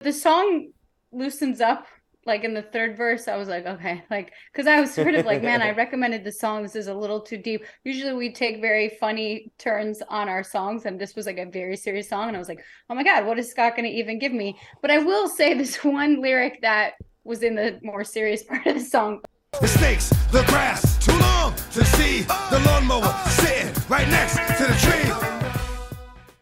The 0.00 0.12
song 0.12 0.72
loosens 1.12 1.60
up. 1.60 1.86
Like 2.26 2.42
in 2.42 2.54
the 2.54 2.62
third 2.62 2.96
verse, 2.96 3.28
I 3.28 3.36
was 3.36 3.48
like, 3.48 3.66
okay, 3.66 4.02
like, 4.10 4.32
because 4.52 4.66
I 4.66 4.80
was 4.80 4.92
sort 4.92 5.14
of 5.14 5.24
like, 5.24 5.44
man, 5.44 5.62
I 5.62 5.70
recommended 5.76 6.24
the 6.24 6.32
song. 6.32 6.64
This 6.64 6.74
is 6.74 6.88
a 6.88 6.94
little 6.94 7.20
too 7.20 7.36
deep. 7.36 7.64
Usually 7.84 8.12
we 8.12 8.32
take 8.32 8.60
very 8.60 8.88
funny 8.88 9.52
turns 9.58 10.02
on 10.08 10.28
our 10.28 10.42
songs, 10.42 10.86
and 10.86 11.00
this 11.00 11.14
was 11.14 11.26
like 11.26 11.38
a 11.38 11.46
very 11.46 11.76
serious 11.76 12.08
song. 12.08 12.26
And 12.26 12.36
I 12.36 12.40
was 12.40 12.48
like, 12.48 12.64
oh 12.90 12.96
my 12.96 13.04
God, 13.04 13.26
what 13.26 13.38
is 13.38 13.52
Scott 13.52 13.76
going 13.76 13.88
to 13.88 13.96
even 13.96 14.18
give 14.18 14.32
me? 14.32 14.58
But 14.82 14.90
I 14.90 14.98
will 14.98 15.28
say 15.28 15.54
this 15.54 15.76
one 15.84 16.20
lyric 16.20 16.62
that 16.62 16.94
was 17.22 17.44
in 17.44 17.54
the 17.54 17.78
more 17.84 18.02
serious 18.02 18.42
part 18.42 18.66
of 18.66 18.74
the 18.74 18.80
song. 18.80 19.20
The 19.60 19.68
snakes, 19.68 20.10
the 20.32 20.42
grass, 20.48 20.98
too 21.04 21.16
long 21.16 21.54
to 21.54 21.84
see. 21.84 22.22
The 22.22 22.60
lawnmower 22.66 23.14
sitting 23.28 23.72
right 23.88 24.08
next 24.08 24.34
to 24.58 24.66
the 24.66 24.74
tree. 24.80 25.25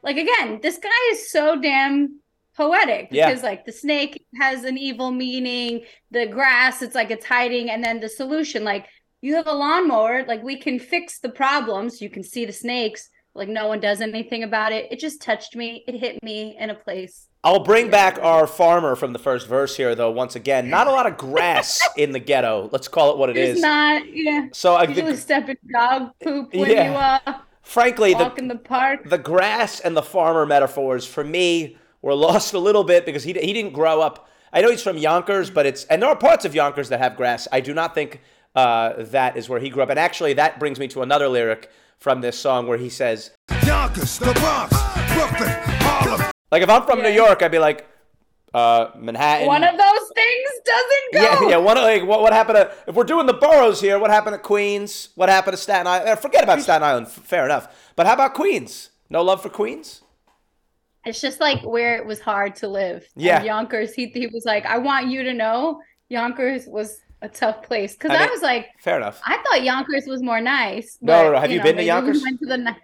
Like, 0.05 0.17
again, 0.19 0.61
this 0.63 0.79
guy 0.79 0.91
is 1.13 1.31
so 1.31 1.61
damn 1.61 2.21
poetic 2.57 3.09
Yeah. 3.11 3.29
because, 3.29 3.43
like, 3.43 3.65
the 3.65 3.73
snake 3.73 4.25
has 4.41 4.63
an 4.65 4.79
evil 4.79 5.11
meaning, 5.11 5.83
the 6.11 6.27
grass, 6.27 6.83
it's 6.83 6.95
like 6.95 7.11
it's 7.11 7.25
hiding, 7.25 7.71
and 7.71 7.83
then 7.83 7.99
the 8.01 8.09
solution, 8.09 8.63
like, 8.65 8.87
you 9.23 9.35
have 9.35 9.47
a 9.47 9.53
lawnmower, 9.53 10.25
like, 10.29 10.43
we 10.43 10.57
can 10.57 10.79
fix 10.79 11.19
the 11.19 11.31
problems. 11.31 12.03
You 12.03 12.11
can 12.11 12.23
see 12.23 12.45
the 12.45 12.53
snakes, 12.53 13.09
like, 13.35 13.49
no 13.49 13.67
one 13.67 13.81
does 13.81 14.03
anything 14.03 14.43
about 14.43 14.71
it. 14.73 14.87
It 14.93 15.01
just 15.01 15.23
touched 15.23 15.57
me, 15.57 15.83
it 15.89 15.95
hit 15.99 16.23
me 16.23 16.57
in 16.61 16.69
a 16.71 16.75
place. 16.75 17.27
I'll 17.43 17.65
bring 17.65 17.91
back 17.91 18.19
our 18.23 18.47
farmer 18.47 18.95
from 18.97 19.13
the 19.15 19.19
first 19.19 19.47
verse 19.47 19.77
here, 19.77 19.95
though. 19.95 20.11
Once 20.11 20.37
again, 20.37 20.71
not 20.71 20.87
a 20.87 20.91
lot 20.91 21.07
of 21.07 21.17
grass 21.17 21.81
in 21.97 22.13
the 22.13 22.19
ghetto. 22.21 22.69
Let's 22.73 22.89
call 22.89 23.13
it 23.13 23.19
what 23.19 23.31
it 23.31 23.35
There's 23.35 23.57
is. 23.57 23.63
not, 23.63 24.03
yeah. 24.15 24.47
So, 24.53 24.75
I 24.75 24.85
Usually 24.85 25.07
think, 25.13 25.19
step 25.19 25.49
in 25.49 25.57
dog 25.73 26.11
poop 26.23 26.55
when 26.55 26.71
Yeah. 26.71 26.91
you 26.91 26.97
uh, 27.33 27.39
frankly, 27.65 28.15
walk 28.15 28.37
the 28.37 28.43
in 28.43 28.49
the 28.49 28.57
park. 28.57 29.09
the 29.09 29.19
grass 29.19 29.81
and 29.81 29.97
the 29.97 30.03
farmer 30.03 30.47
metaphors 30.47 31.07
for 31.07 31.25
me 31.25 31.77
were 32.03 32.15
lost 32.29 32.55
a 32.55 32.59
little 32.59 32.85
bit 32.85 33.05
because 33.05 33.25
he 33.25 33.33
he 33.33 33.53
didn't 33.53 33.73
grow 33.73 34.01
up. 34.01 34.29
I 34.53 34.61
know 34.61 34.71
he's 34.71 34.83
from 34.83 34.99
Yonkers, 34.99 35.51
but 35.51 35.67
it's 35.67 35.85
and 35.87 36.01
there 36.01 36.09
are 36.11 36.17
parts 36.17 36.45
of 36.45 36.55
Yonkers 36.55 36.89
that 36.91 37.01
have 37.01 37.17
grass. 37.17 37.49
I 37.51 37.61
do 37.61 37.75
not 37.75 37.95
think 37.95 38.21
uh, 38.55 38.93
that 38.99 39.37
is 39.37 39.49
where 39.49 39.59
he 39.59 39.69
grew 39.69 39.83
up. 39.83 39.91
And 39.91 39.99
actually, 39.99 40.35
that 40.35 40.61
brings 40.61 40.79
me 40.79 40.87
to 40.89 41.03
another 41.03 41.29
lyric 41.29 41.71
from 41.99 42.21
this 42.21 42.39
song 42.39 42.67
where 42.67 42.79
he 42.79 42.89
says, 42.89 43.31
Yonkers, 43.67 44.19
the 44.19 44.33
Bronx, 44.35 44.77
Brooklyn, 45.13 45.51
Harlem. 45.81 46.31
like 46.53 46.63
if 46.63 46.71
I'm 46.71 46.83
from 46.85 47.03
New 47.03 47.09
York, 47.11 47.43
I'd 47.43 47.51
be 47.51 47.59
like, 47.59 47.89
uh, 48.55 48.91
Manhattan. 48.97 49.47
One 49.47 49.65
of 49.65 49.77
those 49.77 50.11
things 50.15 50.49
doesn't 50.65 51.13
go. 51.13 51.21
Yeah, 51.23 51.49
yeah. 51.51 51.57
One 51.57 51.77
like 51.77 52.07
what, 52.07 52.21
what 52.23 52.33
happened 52.33 52.57
to 52.57 52.73
if 52.87 52.95
we're 52.95 53.05
doing 53.05 53.27
the 53.27 53.35
boroughs 53.35 53.81
here? 53.81 53.99
What 53.99 54.11
happened 54.11 54.35
to 54.35 54.39
Queens? 54.39 55.09
What 55.17 55.29
happened 55.29 55.57
to 55.57 55.63
Staten 55.63 55.87
Island? 55.87 56.19
Forget 56.21 56.45
about 56.45 56.61
Staten 56.63 56.83
Island. 56.83 57.09
Fair 57.09 57.45
enough. 57.45 57.69
But 57.97 58.07
how 58.07 58.15
about 58.15 58.35
Queens? 58.35 58.91
No 59.11 59.23
love 59.23 59.43
for 59.43 59.49
Queens? 59.49 60.03
It's 61.05 61.21
just 61.21 61.41
like 61.41 61.63
where 61.63 61.97
it 61.97 62.07
was 62.07 62.21
hard 62.21 62.57
to 62.57 62.69
live. 62.69 63.07
And 63.15 63.25
Yeah. 63.25 63.43
Yonkers, 63.43 63.93
he, 63.93 64.07
he 64.07 64.27
was 64.29 64.45
like, 64.47 64.65
I 64.65 64.79
want 64.79 65.09
you 65.09 65.23
to 65.25 65.35
know 65.35 65.81
Yonkers 66.09 66.67
was 66.67 67.01
a 67.21 67.29
tough 67.29 67.63
place. 67.63 67.93
Because 67.95 68.13
I 68.13 68.25
I, 68.25 68.31
was 68.31 68.41
like, 68.41 68.69
Fair 68.81 68.97
enough. 68.97 69.21
I 69.27 69.37
thought 69.43 69.63
Yonkers 69.63 70.05
was 70.07 70.23
more 70.23 70.41
nice. 70.41 70.97
No, 71.03 71.13
no, 71.13 71.25
but, 71.25 71.33
no. 71.35 71.41
Have 71.41 71.51
you 71.51 71.59
know, 71.59 71.65
been 71.65 71.73
to 71.73 71.77
maybe 71.77 71.85
we 71.85 71.89
Yonkers? 71.89 72.23
Went 72.23 72.41
to 72.41 72.47
the 72.47 72.77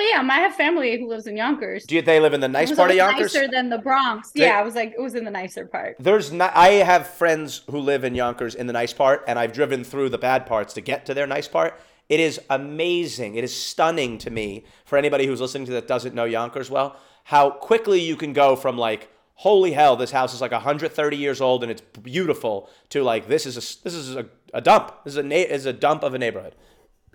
yeah, 0.00 0.26
I 0.28 0.40
have 0.40 0.54
family 0.54 0.98
who 0.98 1.08
lives 1.08 1.26
in 1.26 1.36
Yonkers. 1.36 1.84
Do 1.84 1.94
you, 1.94 2.02
they 2.02 2.20
live 2.20 2.34
in 2.34 2.40
the 2.40 2.48
nice 2.48 2.74
part 2.74 2.90
of 2.90 2.96
Yonkers? 2.96 3.34
nicer 3.34 3.48
than 3.48 3.68
the 3.68 3.78
Bronx. 3.78 4.30
They- 4.30 4.42
yeah, 4.42 4.58
I 4.58 4.62
was 4.62 4.74
like, 4.74 4.94
it 4.96 5.00
was 5.00 5.14
in 5.14 5.24
the 5.24 5.30
nicer 5.30 5.66
part. 5.66 5.96
There's 5.98 6.32
not. 6.32 6.52
I 6.54 6.68
have 6.74 7.06
friends 7.06 7.62
who 7.70 7.78
live 7.78 8.04
in 8.04 8.14
Yonkers 8.14 8.54
in 8.54 8.66
the 8.66 8.72
nice 8.72 8.92
part, 8.92 9.24
and 9.26 9.38
I've 9.38 9.52
driven 9.52 9.84
through 9.84 10.08
the 10.10 10.18
bad 10.18 10.46
parts 10.46 10.74
to 10.74 10.80
get 10.80 11.06
to 11.06 11.14
their 11.14 11.26
nice 11.26 11.48
part. 11.48 11.78
It 12.08 12.20
is 12.20 12.40
amazing. 12.50 13.36
It 13.36 13.44
is 13.44 13.54
stunning 13.54 14.18
to 14.18 14.30
me 14.30 14.64
for 14.84 14.98
anybody 14.98 15.26
who's 15.26 15.40
listening 15.40 15.66
to 15.66 15.72
that 15.72 15.86
doesn't 15.88 16.14
know 16.14 16.24
Yonkers 16.24 16.70
well, 16.70 16.96
how 17.24 17.50
quickly 17.50 18.00
you 18.00 18.16
can 18.16 18.32
go 18.32 18.56
from 18.56 18.76
like, 18.76 19.08
holy 19.34 19.72
hell, 19.72 19.96
this 19.96 20.10
house 20.10 20.34
is 20.34 20.40
like 20.40 20.52
130 20.52 21.16
years 21.16 21.40
old 21.40 21.62
and 21.62 21.70
it's 21.70 21.80
beautiful, 21.80 22.68
to 22.90 23.02
like, 23.02 23.28
this 23.28 23.46
is 23.46 23.56
a 23.56 23.82
this 23.84 23.94
is 23.94 24.16
a, 24.16 24.26
a 24.52 24.60
dump. 24.60 24.92
This 25.04 25.14
is 25.14 25.18
a 25.18 25.22
na- 25.22 25.36
is 25.36 25.66
a 25.66 25.72
dump 25.72 26.02
of 26.02 26.14
a 26.14 26.18
neighborhood. 26.18 26.54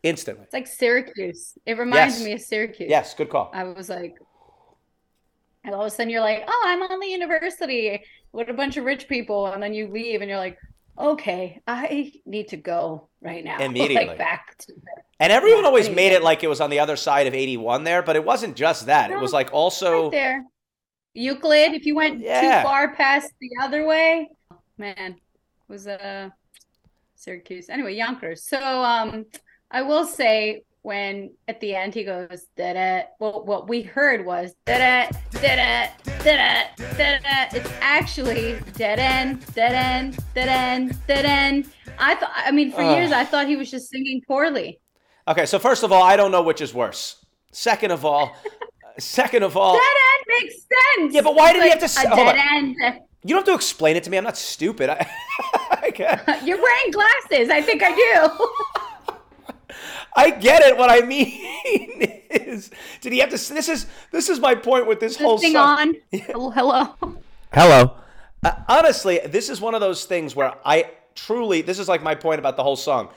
Instantly. 0.03 0.43
It's 0.45 0.53
like 0.53 0.67
Syracuse. 0.67 1.57
It 1.65 1.77
reminds 1.77 2.15
Yes. 2.17 2.25
me 2.25 2.33
of 2.33 2.41
Syracuse. 2.41 2.89
Yes, 2.89 3.13
good 3.13 3.29
call. 3.29 3.51
I 3.53 3.63
was 3.63 3.89
like, 3.89 4.15
and 5.63 5.75
all 5.75 5.81
of 5.81 5.87
a 5.87 5.89
sudden 5.89 6.09
you're 6.09 6.21
like, 6.21 6.43
oh, 6.47 6.63
I'm 6.65 6.81
on 6.83 6.99
the 6.99 7.07
university 7.07 8.01
with 8.31 8.49
a 8.49 8.53
bunch 8.53 8.77
of 8.77 8.85
rich 8.85 9.07
people, 9.07 9.47
and 9.47 9.61
then 9.61 9.73
you 9.73 9.87
leave, 9.87 10.21
and 10.21 10.29
you're 10.29 10.39
like, 10.39 10.57
okay, 10.97 11.61
I 11.67 12.11
need 12.25 12.49
to 12.49 12.57
go 12.57 13.09
right 13.21 13.43
now. 13.43 13.57
Immediately. 13.63 14.07
like 14.07 14.17
back 14.17 14.57
to 14.59 14.73
And 15.19 15.31
everyone 15.31 15.61
Yeah, 15.63 15.67
always 15.67 15.89
made 15.89 16.13
it 16.13 16.23
like 16.23 16.43
it 16.43 16.47
was 16.47 16.61
on 16.61 16.69
the 16.69 16.79
other 16.79 16.95
side 16.95 17.27
of 17.27 17.33
81 17.33 17.83
there, 17.83 18.01
but 18.01 18.15
it 18.15 18.23
wasn't 18.23 18.55
just 18.55 18.85
that. 18.87 19.11
It 19.11 19.19
was 19.19 19.33
like 19.33 19.53
also 19.53 20.03
right 20.03 20.11
there. 20.11 20.43
Euclid. 21.13 21.73
If 21.73 21.85
you 21.85 21.95
went 21.95 22.19
Yeah. 22.19 22.61
too 22.61 22.67
far 22.67 22.93
past 22.93 23.31
the 23.41 23.49
other 23.61 23.85
way, 23.87 24.29
man, 24.77 25.15
was 25.67 25.87
uh 25.87 26.29
Syracuse. 27.15 27.69
Anyway, 27.69 27.95
Yonkers. 27.95 28.43
So 28.47 28.59
um, 28.59 29.25
I 29.71 29.81
will 29.81 30.05
say 30.05 30.63
when 30.81 31.31
at 31.49 31.59
the 31.59 31.75
end 31.75 31.93
he 31.93 32.03
goes 32.05 32.47
da. 32.55 33.03
Well, 33.19 33.43
what 33.43 33.67
we 33.67 33.81
heard 33.81 34.25
was 34.25 34.55
da 34.65 34.77
da 34.77 35.09
da 35.33 35.89
da 36.23 36.37
da. 36.79 37.47
It's 37.53 37.69
actually 37.81 38.59
dead 38.75 38.99
end, 38.99 39.45
dead 39.53 39.73
end, 39.73 40.17
dead 40.33 40.47
end, 40.47 40.97
dead 41.07 41.25
end. 41.25 41.69
I 41.99 42.15
thought. 42.15 42.31
I 42.33 42.51
mean, 42.51 42.71
for 42.71 42.81
years 42.81 43.11
I 43.11 43.25
thought 43.25 43.47
he 43.47 43.57
was 43.57 43.69
just 43.69 43.89
singing 43.89 44.21
poorly. 44.25 44.79
Okay, 45.27 45.45
so 45.45 45.59
first 45.59 45.83
of 45.83 45.91
all, 45.91 46.03
I 46.03 46.15
don't 46.15 46.31
know 46.31 46.41
which 46.41 46.61
is 46.61 46.73
worse. 46.73 47.25
Second 47.51 47.91
of 47.91 48.05
all, 48.05 48.37
second 48.99 49.43
of 49.43 49.57
all, 49.57 49.73
Dead 49.73 49.81
end 49.81 50.41
makes 50.41 50.55
sense. 50.55 51.13
Yeah, 51.13 51.21
but 51.21 51.35
why 51.35 51.51
did 51.51 51.63
he 51.63 51.69
have 51.69 51.79
to 51.79 51.89
say 51.89 52.03
dead 52.03 52.37
end? 52.37 52.75
you 53.23 53.35
don't 53.35 53.39
have 53.39 53.45
to 53.45 53.53
explain 53.53 53.97
it 53.97 54.03
to 54.03 54.09
me. 54.09 54.17
I'm 54.17 54.23
not 54.23 54.37
stupid. 54.37 54.89
I, 54.89 55.05
I, 55.99 56.41
You're 56.45 56.61
wearing 56.61 56.91
glasses. 56.91 57.49
I 57.49 57.61
think 57.61 57.83
I 57.83 57.93
do. 57.93 58.47
I 60.17 60.31
get 60.31 60.63
it. 60.63 60.75
What 60.77 60.89
I 60.89 61.05
mean 61.05 61.27
is, 62.31 62.71
did 63.01 63.13
he 63.13 63.19
have 63.19 63.29
to? 63.29 63.35
This 63.53 63.69
is 63.69 63.85
this 64.11 64.27
is 64.29 64.39
my 64.39 64.55
point 64.55 64.87
with 64.87 64.99
this 64.99 65.15
whole 65.15 65.35
This 65.37 65.43
thing 65.45 65.53
song. 65.53 65.79
on. 65.79 65.95
Hello, 66.19 66.49
hello. 66.49 66.95
Hello. 67.53 67.95
Uh, 68.43 68.51
honestly, 68.67 69.19
this 69.25 69.49
is 69.49 69.61
one 69.61 69.75
of 69.75 69.81
those 69.81 70.05
things 70.05 70.35
where 70.35 70.53
I 70.65 70.89
truly, 71.15 71.61
this 71.61 71.79
is 71.79 71.87
like 71.87 72.03
my 72.03 72.15
point 72.15 72.39
about 72.39 72.57
the 72.57 72.63
whole 72.63 72.75
song. 72.75 73.09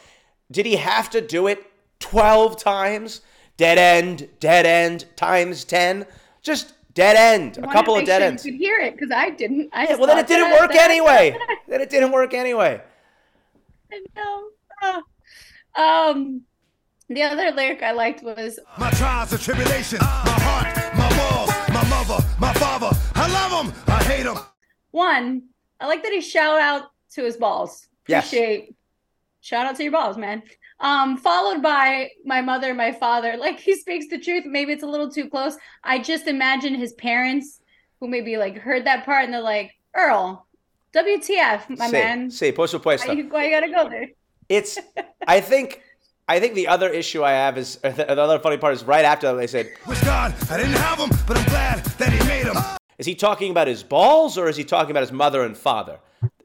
Did 0.51 0.67
he 0.67 0.77
have 0.77 1.11
to 1.11 1.21
do 1.21 1.47
it 1.47 1.65
12 2.01 2.57
times? 2.57 3.21
Dead 3.57 3.77
end, 3.79 4.29
dead 4.41 4.65
end, 4.65 5.05
times 5.17 5.65
10? 5.65 6.07
Just 6.43 6.73
dead 6.95 7.17
end. 7.17 7.59
A 7.59 7.71
couple 7.71 7.95
of 7.97 8.05
dead 8.07 8.21
sure 8.21 8.29
ends. 8.29 8.47
You 8.47 8.53
could 8.53 8.59
hear 8.59 8.79
it 8.79 8.95
because 8.95 9.11
I 9.15 9.31
didn't. 9.31 9.69
I 9.73 9.85
Yeah, 9.85 9.97
well, 9.97 10.07
then 10.07 10.19
it 10.19 10.27
didn't 10.27 10.51
that- 10.51 10.61
work 10.61 10.73
that- 10.73 10.91
anyway. 10.91 11.37
Then 11.69 11.81
it 11.83 11.91
didn't 11.91 12.13
work 12.13 12.33
anyway. 12.35 12.81
No. 14.17 14.49
Ah. 14.83 15.03
Um, 16.11 16.43
the 17.11 17.23
other 17.23 17.51
lyric 17.51 17.83
I 17.83 17.93
liked 17.93 18.23
was 18.23 18.59
My 18.79 18.91
trials 18.93 19.33
and 19.33 19.41
tribulations, 19.41 20.01
my 20.01 20.39
heart, 20.47 20.95
my 20.97 21.09
walls, 21.19 21.51
my 21.69 21.85
mother, 21.89 22.25
my 22.39 22.53
father. 22.55 22.91
I 23.15 23.27
love 23.33 23.67
them, 23.67 23.75
I 23.89 24.03
hate 24.05 24.23
them. 24.25 24.39
one. 24.93 25.43
I 25.81 25.87
like 25.87 26.03
that 26.03 26.13
he 26.13 26.21
shout 26.21 26.61
out 26.61 26.91
to 27.15 27.25
his 27.25 27.37
balls. 27.39 27.87
Yes. 28.07 28.27
Appreciate. 28.27 28.75
Shout 29.41 29.65
out 29.65 29.77
to 29.77 29.83
your 29.83 29.93
balls, 29.93 30.19
man. 30.19 30.43
Um, 30.79 31.17
followed 31.17 31.63
by 31.63 32.11
my 32.25 32.43
mother, 32.43 32.75
my 32.75 32.93
father. 32.93 33.37
Like 33.39 33.59
he 33.59 33.75
speaks 33.77 34.09
the 34.09 34.19
truth. 34.19 34.45
Maybe 34.47 34.73
it's 34.73 34.83
a 34.83 34.87
little 34.87 35.11
too 35.11 35.29
close. 35.31 35.57
I 35.83 35.99
just 36.01 36.27
imagine 36.27 36.75
his 36.75 36.93
parents, 36.95 37.61
who 37.99 38.09
maybe 38.09 38.37
like 38.37 38.59
heard 38.59 38.85
that 38.87 39.05
part 39.07 39.25
and 39.25 39.33
they're 39.33 39.41
like, 39.41 39.73
Earl, 39.97 40.47
WTF, 40.95 41.79
my 41.79 41.89
sí, 41.89 41.93
man. 41.93 42.29
sí, 42.31 42.55
por 42.55 42.67
supuesto. 42.67 43.09
Why 43.09 43.15
you, 43.15 43.29
why 43.29 43.45
you 43.47 43.51
gotta 43.51 43.71
go 43.73 43.89
there? 43.89 44.09
it's 44.49 44.79
I 45.27 45.41
think 45.41 45.81
I 46.31 46.39
think 46.39 46.55
the 46.55 46.69
other 46.69 46.89
issue 46.89 47.25
I 47.25 47.33
have 47.33 47.59
is 47.59 47.79
or 47.83 47.91
the, 47.99 48.05
the 48.05 48.21
other 48.21 48.39
funny 48.39 48.57
part 48.57 48.73
is 48.75 48.85
right 48.85 49.05
after 49.05 49.27
that 49.27 49.35
they 49.35 49.47
said, 49.49 49.73
Wish 49.87 50.01
God 50.03 50.33
I 50.51 50.57
didn't 50.59 50.73
have 50.75 50.99
them, 50.99 51.11
but 51.27 51.37
I'm 51.37 51.45
glad 51.47 51.85
that 51.85 52.13
He 52.13 52.19
made 52.29 52.47
them. 52.47 52.57
is 52.99 53.07
he 53.07 53.15
talking 53.17 53.51
about 53.51 53.67
his 53.67 53.83
balls 53.83 54.39
or 54.39 54.49
is 54.49 54.57
he 54.57 54.63
talking 54.65 54.93
about 54.93 55.01
his 55.01 55.11
mother 55.13 55.43
and 55.43 55.57
father 55.57 55.99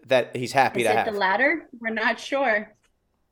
that 0.07 0.35
he's 0.35 0.51
happy 0.51 0.81
Is 0.81 0.87
to 0.87 0.93
it 0.93 0.97
have? 0.97 1.13
the 1.13 1.19
latter? 1.19 1.67
We're 1.79 1.91
not 1.91 2.19
sure. 2.19 2.71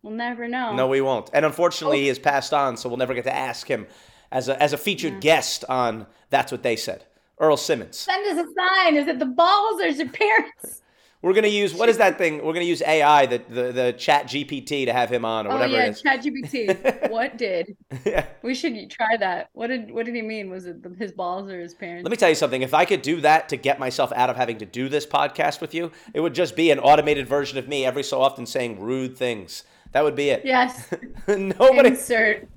We'll 0.04 0.14
never 0.14 0.48
know. 0.48 0.76
No, 0.76 0.88
we 0.88 1.02
won't. 1.02 1.30
And 1.34 1.44
unfortunately, 1.46 1.98
Oh. 1.98 2.02
he 2.02 2.08
has 2.10 2.20
passed 2.20 2.54
on, 2.54 2.78
so 2.78 2.88
we'll 2.90 2.98
never 3.00 3.14
get 3.16 3.24
to 3.24 3.36
ask 3.36 3.68
him 3.68 3.88
as 4.32 4.48
a, 4.50 4.62
as 4.62 4.74
a 4.74 4.78
featured 4.78 5.22
guest 5.22 5.64
on 5.70 6.06
That's 6.30 6.52
What 6.52 6.62
They 6.62 6.76
Said. 6.76 7.06
Earl 7.40 7.58
Simmons. 7.58 7.98
Send 7.98 8.26
us 8.28 8.46
a 8.46 8.48
sign. 8.56 8.96
Is 8.96 9.08
it 9.08 9.18
the 9.18 9.26
balls 9.26 9.82
or 9.82 9.86
is 9.86 10.00
it 10.00 10.12
parents? 10.14 10.83
We're 11.24 11.34
gonna 11.34 11.48
use 11.48 11.74
what 11.74 11.88
is 11.88 11.98
that 12.00 12.18
thing? 12.18 12.44
We're 12.44 12.52
gonna 12.52 12.66
use 12.66 12.82
AI, 12.82 13.26
the 13.26 13.42
the, 13.50 13.72
the 13.72 13.96
Chat 13.98 14.26
GPT, 14.26 14.86
to 14.86 14.92
have 14.94 15.10
him 15.10 15.24
on 15.24 15.48
or 15.48 15.52
Oh 15.52 15.56
whatever 15.56 15.72
yeah, 15.74 15.92
Chat 15.94 16.22
GPT. 16.22 17.10
what 17.10 17.38
did? 17.38 17.78
Yeah. 18.06 18.26
We 18.42 18.54
should 18.54 18.90
try 18.92 19.16
that. 19.18 19.50
What 19.54 19.68
did 19.68 19.90
what 19.90 20.06
did 20.06 20.16
he 20.16 20.22
mean? 20.22 20.50
Was 20.50 20.66
it 20.66 20.78
his 21.00 21.14
balls 21.14 21.50
or 21.50 21.62
his 21.62 21.74
parents? 21.74 22.04
Let 22.04 22.12
me 22.12 22.18
tell 22.18 22.28
you 22.28 22.36
something. 22.36 22.62
If 22.62 22.74
I 22.74 22.84
could 22.84 23.02
do 23.02 23.22
that 23.22 23.48
to 23.50 23.56
get 23.56 23.80
myself 23.80 24.12
out 24.14 24.30
of 24.30 24.36
having 24.36 24.58
to 24.58 24.66
do 24.66 24.90
this 24.90 25.06
podcast 25.06 25.62
with 25.62 25.74
you, 25.74 25.92
it 26.14 26.20
would 26.20 26.36
just 26.36 26.58
be 26.58 26.72
an 26.72 26.80
automated 26.80 27.26
version 27.26 27.58
of 27.58 27.70
me 27.70 27.86
every 27.86 28.04
so 28.04 28.22
often 28.22 28.46
saying 28.46 28.82
rude 28.82 29.18
things. 29.18 29.64
That 29.94 30.04
would 30.04 30.16
be 30.16 30.30
it. 30.30 30.42
yes. 30.44 30.94
Nobody. 31.28 31.90
Insert. 31.90 32.50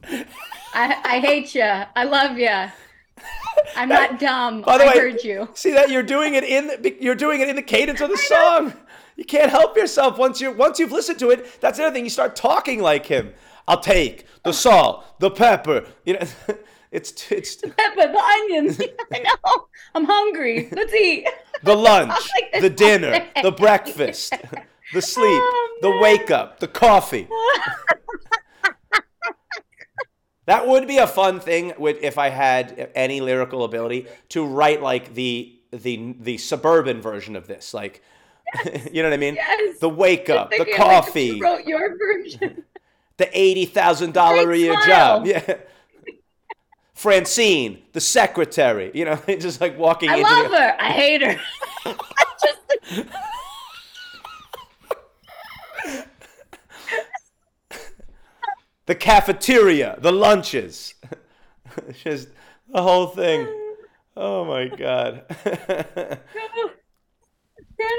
I 0.74 1.00
I 1.04 1.20
hate 1.20 1.54
you. 1.54 1.62
I 1.62 2.02
love 2.02 2.36
you. 2.36 2.66
I'm 3.76 3.88
not 3.88 4.18
dumb. 4.18 4.62
By 4.62 4.78
the 4.78 4.84
I 4.84 4.88
way, 4.88 4.98
heard 4.98 5.24
you. 5.24 5.48
See 5.54 5.72
that 5.72 5.90
you're 5.90 6.02
doing 6.02 6.34
it 6.34 6.44
in 6.44 6.68
the, 6.68 6.96
you're 7.00 7.14
doing 7.14 7.40
it 7.40 7.48
in 7.48 7.56
the 7.56 7.62
cadence 7.62 8.00
of 8.00 8.10
the 8.10 8.18
song. 8.18 8.74
You 9.16 9.24
can't 9.24 9.50
help 9.50 9.76
yourself 9.76 10.18
once 10.18 10.40
you 10.40 10.52
once 10.52 10.78
you've 10.78 10.92
listened 10.92 11.18
to 11.20 11.30
it. 11.30 11.60
That's 11.60 11.78
the 11.78 11.84
other 11.84 11.94
thing. 11.94 12.04
You 12.04 12.10
start 12.10 12.36
talking 12.36 12.80
like 12.80 13.06
him. 13.06 13.32
I'll 13.68 13.80
take 13.80 14.26
the 14.42 14.50
oh. 14.50 14.52
salt, 14.52 15.18
the 15.20 15.30
pepper. 15.30 15.86
You 16.04 16.14
know, 16.14 16.26
it's 16.92 17.30
it's 17.30 17.56
the 17.56 17.68
Pepper, 17.68 18.12
the 18.12 18.18
onions. 18.18 18.80
I 19.12 19.18
know. 19.20 19.68
I'm 19.94 20.04
hungry. 20.04 20.68
Let's 20.72 20.94
eat. 20.94 21.26
the 21.62 21.74
lunch, 21.74 22.12
Like 22.52 22.62
the 22.62 22.70
dinner, 22.70 23.26
the 23.42 23.52
breakfast, 23.52 24.34
the 24.92 25.02
sleep, 25.02 25.40
Oh, 25.42 25.78
the 25.82 25.90
wake 25.98 26.30
up, 26.30 26.60
the 26.60 26.68
coffee. 26.68 27.28
That 30.46 30.66
would 30.66 30.86
be 30.88 30.98
a 30.98 31.06
fun 31.06 31.40
thing 31.40 31.72
with 31.78 31.98
if 32.02 32.18
I 32.18 32.28
had 32.30 32.90
any 32.94 33.20
lyrical 33.20 33.64
ability 33.64 34.06
to 34.30 34.44
write 34.46 34.80
like 34.82 35.14
the 35.14 35.52
the 35.72 36.14
the 36.20 36.38
suburban 36.38 37.02
version 37.02 37.36
of 37.36 37.46
this, 37.46 37.74
like 37.74 38.02
you 38.92 39.02
know 39.02 39.08
what 39.08 39.14
I 39.14 39.16
mean? 39.18 39.34
Yes. 39.34 39.78
The 39.80 39.88
wake 39.88 40.30
up, 40.30 40.50
the 40.50 40.58
Thinking, 40.58 40.74
like, 40.74 40.82
coffee, 41.04 41.22
you 41.24 41.42
wrote 41.42 41.64
your 41.66 41.98
version. 41.98 42.62
the 43.16 43.28
eighty 43.38 43.64
thousand 43.66 44.14
dollar 44.14 44.50
a 44.52 44.56
year 44.56 44.72
smile. 44.82 44.86
job, 45.24 45.26
yeah. 45.26 45.56
Francine, 46.94 47.82
the 47.92 48.00
secretary, 48.00 48.90
you 48.94 49.04
know, 49.04 49.16
just 49.26 49.60
like 49.60 49.76
walking 49.78 50.08
I 50.08 50.16
into 50.16 50.30
love 50.30 50.50
the- 50.50 50.58
her. 50.58 50.76
I 50.80 50.90
hate 50.92 51.22
her. 51.22 51.40
Just 52.42 53.06
the 58.86 58.94
cafeteria, 58.94 59.96
the 60.00 60.12
lunches, 60.12 60.94
just 62.04 62.28
the 62.72 62.82
whole 62.82 63.06
thing. 63.08 63.46
Oh 64.18 64.46
my 64.46 64.66
god. 64.68 65.24
Crying 65.44 66.18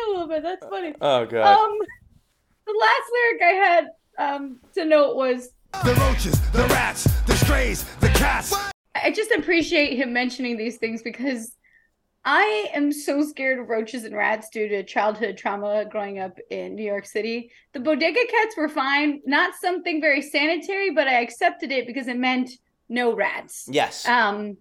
a 0.08 0.10
little 0.10 0.28
bit. 0.28 0.42
That's 0.42 0.66
funny. 0.66 0.96
oh 1.00 1.26
god. 1.28 1.60
Um, 1.60 1.78
the 2.66 2.74
last 2.80 3.12
lyric 3.14 3.42
I 3.44 3.54
had 3.54 3.88
um 4.18 4.60
to 4.74 4.84
note 4.86 5.16
was 5.16 5.52
The 5.84 5.94
roaches, 5.94 6.40
the 6.52 6.66
rats, 6.70 7.04
the 7.28 7.36
strays, 7.36 7.84
the 8.00 8.10
cats. 8.10 8.52
I 8.96 9.12
just 9.12 9.30
appreciate 9.30 9.96
him 9.96 10.12
mentioning 10.12 10.58
these 10.58 10.78
things 10.78 11.04
because 11.04 11.52
I 12.30 12.70
am 12.74 12.92
so 12.92 13.24
scared 13.24 13.58
of 13.58 13.70
roaches 13.70 14.04
and 14.04 14.14
rats 14.14 14.50
due 14.50 14.68
to 14.68 14.84
childhood 14.84 15.38
trauma 15.38 15.86
growing 15.90 16.20
up 16.20 16.38
in 16.50 16.76
New 16.76 16.84
York 16.84 17.06
City. 17.06 17.52
The 17.72 17.80
bodega 17.80 18.20
cats 18.30 18.58
were 18.58 18.68
fine, 18.68 19.22
not 19.26 19.56
something 19.56 20.02
very 20.02 20.22
sanitary, 20.22 20.90
but 20.90 21.08
I 21.08 21.22
accepted 21.22 21.72
it 21.72 21.88
because 21.88 22.10
it 22.10 22.18
meant 22.18 22.50
no 22.90 23.16
rats. 23.16 23.70
yes. 23.72 24.06
Um, 24.06 24.58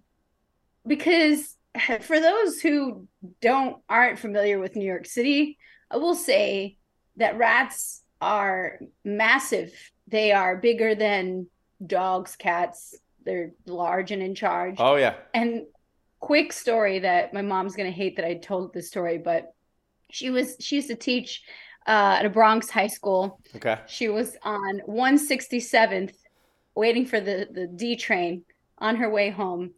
because 0.86 1.56
for 2.02 2.20
those 2.20 2.60
who 2.60 3.08
don't 3.40 3.78
aren't 3.88 4.20
familiar 4.20 4.60
with 4.60 4.76
New 4.76 4.86
York 4.86 5.04
City, 5.04 5.58
I 5.90 5.96
will 5.96 6.14
say 6.14 6.78
that 7.16 7.36
rats 7.36 8.02
are 8.20 8.78
massive. 9.04 9.72
They 10.06 10.30
are 10.30 10.56
bigger 10.56 10.94
than 10.94 11.48
dogs, 11.84 12.36
cats. 12.36 12.94
They're 13.24 13.50
large 13.66 14.12
and 14.12 14.22
in 14.22 14.36
charge. 14.36 14.76
oh 14.78 14.94
yeah. 14.94 15.14
And 15.34 15.62
quick 16.26 16.52
story 16.52 16.98
that 17.00 17.32
my 17.32 17.42
mom's 17.42 17.76
gonna 17.76 17.90
hate 18.02 18.16
that 18.16 18.24
I 18.24 18.34
told 18.34 18.72
this 18.72 18.88
story, 18.88 19.18
but 19.18 19.52
she 20.10 20.30
was 20.30 20.56
she 20.60 20.76
used 20.76 20.88
to 20.88 20.96
teach 20.96 21.42
uh, 21.86 22.16
at 22.18 22.26
a 22.26 22.30
Bronx 22.30 22.68
high 22.68 22.88
school. 22.98 23.40
Okay. 23.54 23.78
She 23.86 24.08
was 24.08 24.36
on 24.42 24.80
167th, 24.88 26.14
waiting 26.74 27.06
for 27.06 27.20
the 27.20 27.46
the 27.58 27.66
D 27.66 27.96
train 27.96 28.42
on 28.78 28.96
her 28.96 29.08
way 29.08 29.30
home, 29.30 29.70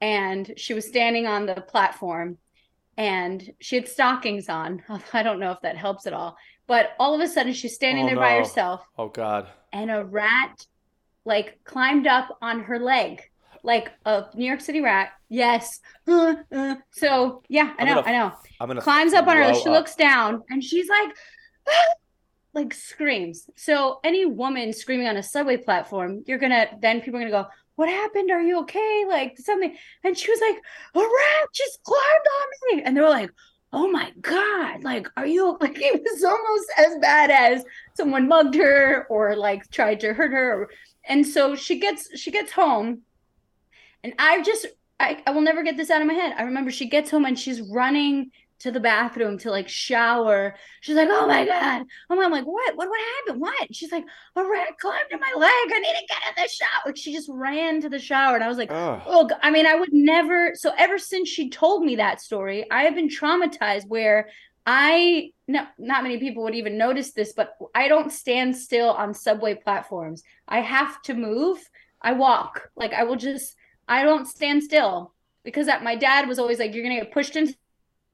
and 0.00 0.52
she 0.56 0.72
was 0.74 0.86
standing 0.86 1.26
on 1.26 1.46
the 1.46 1.60
platform, 1.74 2.38
and 2.96 3.52
she 3.60 3.74
had 3.76 3.88
stockings 3.88 4.48
on. 4.48 4.82
I 5.12 5.22
don't 5.22 5.40
know 5.40 5.50
if 5.52 5.60
that 5.62 5.76
helps 5.76 6.06
at 6.06 6.12
all, 6.12 6.36
but 6.66 6.90
all 7.00 7.14
of 7.14 7.20
a 7.20 7.28
sudden 7.28 7.52
she's 7.52 7.74
standing 7.74 8.04
Oh, 8.04 8.08
there 8.08 8.16
by 8.16 8.36
herself, 8.36 8.84
Oh 8.96 9.08
god. 9.08 9.48
and 9.72 9.90
a 9.90 10.04
rat 10.04 10.64
like 11.24 11.58
climbed 11.64 12.06
up 12.06 12.38
on 12.40 12.60
her 12.68 12.78
leg, 12.78 13.30
like 13.62 13.90
a 14.04 14.26
New 14.34 14.46
York 14.46 14.60
City 14.60 14.80
rat. 14.80 15.10
Yes. 15.28 15.80
Uh, 16.06 16.36
uh. 16.54 16.76
So 16.90 17.42
yeah, 17.48 17.74
I 17.78 17.84
know, 17.84 17.96
gonna- 17.96 18.06
I 18.06 18.12
know. 18.12 18.32
I'm 18.60 18.68
gonna 18.68 18.80
Climbs 18.80 19.12
up 19.12 19.26
on 19.26 19.36
her. 19.36 19.54
She 19.54 19.60
up. 19.60 19.66
looks 19.66 19.94
down 19.94 20.42
and 20.50 20.62
she's 20.62 20.88
like, 20.88 21.16
like 22.54 22.74
screams. 22.74 23.48
So 23.56 24.00
any 24.04 24.24
woman 24.26 24.72
screaming 24.72 25.06
on 25.08 25.16
a 25.16 25.22
subway 25.22 25.56
platform, 25.56 26.24
you're 26.26 26.38
gonna 26.38 26.66
then 26.80 27.00
people 27.00 27.18
are 27.20 27.22
gonna 27.28 27.44
go, 27.44 27.48
"What 27.76 27.88
happened? 27.88 28.30
Are 28.30 28.42
you 28.42 28.60
okay?" 28.60 29.04
Like 29.08 29.38
something. 29.38 29.76
And 30.04 30.16
she 30.16 30.30
was 30.30 30.40
like, 30.40 30.56
"A 30.94 30.98
rat 30.98 31.48
just 31.54 31.82
climbed 31.84 32.26
on 32.40 32.76
me," 32.76 32.82
and 32.84 32.96
they 32.96 33.00
were 33.00 33.08
like. 33.10 33.30
Oh 33.70 33.90
my 33.90 34.10
god! 34.22 34.82
Like, 34.82 35.08
are 35.18 35.26
you 35.26 35.58
like? 35.60 35.76
It 35.78 36.02
was 36.02 36.24
almost 36.24 36.70
as 36.78 36.96
bad 37.02 37.30
as 37.30 37.62
someone 37.94 38.26
mugged 38.26 38.54
her 38.54 39.06
or 39.10 39.36
like 39.36 39.70
tried 39.70 40.00
to 40.00 40.14
hurt 40.14 40.32
her. 40.32 40.70
And 41.06 41.26
so 41.26 41.54
she 41.54 41.78
gets 41.78 42.18
she 42.18 42.30
gets 42.30 42.50
home, 42.50 43.02
and 44.04 44.14
I 44.18 44.42
just 44.42 44.66
I, 45.00 45.22
I 45.26 45.30
will 45.30 45.42
never 45.42 45.62
get 45.62 45.76
this 45.76 45.90
out 45.90 46.00
of 46.00 46.08
my 46.08 46.14
head. 46.14 46.34
I 46.36 46.42
remember 46.42 46.70
she 46.70 46.88
gets 46.88 47.10
home 47.10 47.24
and 47.24 47.38
she's 47.38 47.60
running 47.60 48.30
to 48.60 48.72
the 48.72 48.80
bathroom 48.80 49.38
to 49.38 49.50
like 49.50 49.68
shower. 49.68 50.54
She's 50.80 50.96
like, 50.96 51.08
"Oh 51.10 51.26
my 51.26 51.44
god!" 51.44 51.84
I'm 52.10 52.18
I'm 52.18 52.32
like, 52.32 52.44
"What? 52.44 52.76
What? 52.76 52.88
What 52.88 53.00
happened? 53.16 53.40
What?" 53.40 53.74
She's 53.74 53.92
like, 53.92 54.04
"A 54.34 54.44
rat 54.44 54.76
climbed 54.80 55.12
in 55.12 55.20
my 55.20 55.32
leg. 55.36 55.50
I 55.52 55.78
need 55.78 55.94
to 55.94 56.06
get 56.08 56.18
in 56.28 56.42
the 56.42 56.48
shower." 56.48 56.82
Like 56.86 56.96
she 56.96 57.12
just 57.12 57.28
ran 57.30 57.80
to 57.82 57.88
the 57.88 57.98
shower, 57.98 58.34
and 58.34 58.42
I 58.42 58.48
was 58.48 58.58
like, 58.58 58.70
Ugh. 58.72 59.02
"Oh, 59.06 59.28
I 59.42 59.50
mean, 59.50 59.66
I 59.66 59.76
would 59.76 59.92
never." 59.92 60.52
So 60.54 60.72
ever 60.76 60.98
since 60.98 61.28
she 61.28 61.50
told 61.50 61.84
me 61.84 61.96
that 61.96 62.20
story, 62.20 62.68
I 62.70 62.82
have 62.82 62.94
been 62.96 63.08
traumatized. 63.08 63.86
Where 63.86 64.28
I 64.66 65.30
no, 65.46 65.64
not 65.78 66.02
many 66.02 66.18
people 66.18 66.42
would 66.42 66.56
even 66.56 66.76
notice 66.76 67.12
this, 67.12 67.32
but 67.32 67.52
I 67.74 67.86
don't 67.86 68.12
stand 68.12 68.56
still 68.56 68.90
on 68.90 69.14
subway 69.14 69.54
platforms. 69.54 70.24
I 70.48 70.60
have 70.60 71.00
to 71.02 71.14
move. 71.14 71.58
I 72.02 72.12
walk. 72.12 72.70
Like 72.76 72.92
I 72.92 73.04
will 73.04 73.16
just. 73.16 73.54
I 73.88 74.02
don't 74.04 74.26
stand 74.26 74.62
still 74.62 75.12
because 75.44 75.66
that 75.66 75.82
my 75.82 75.96
dad 75.96 76.28
was 76.28 76.38
always 76.38 76.58
like, 76.58 76.74
"You're 76.74 76.82
gonna 76.84 76.96
get 77.00 77.12
pushed 77.12 77.36
into 77.36 77.54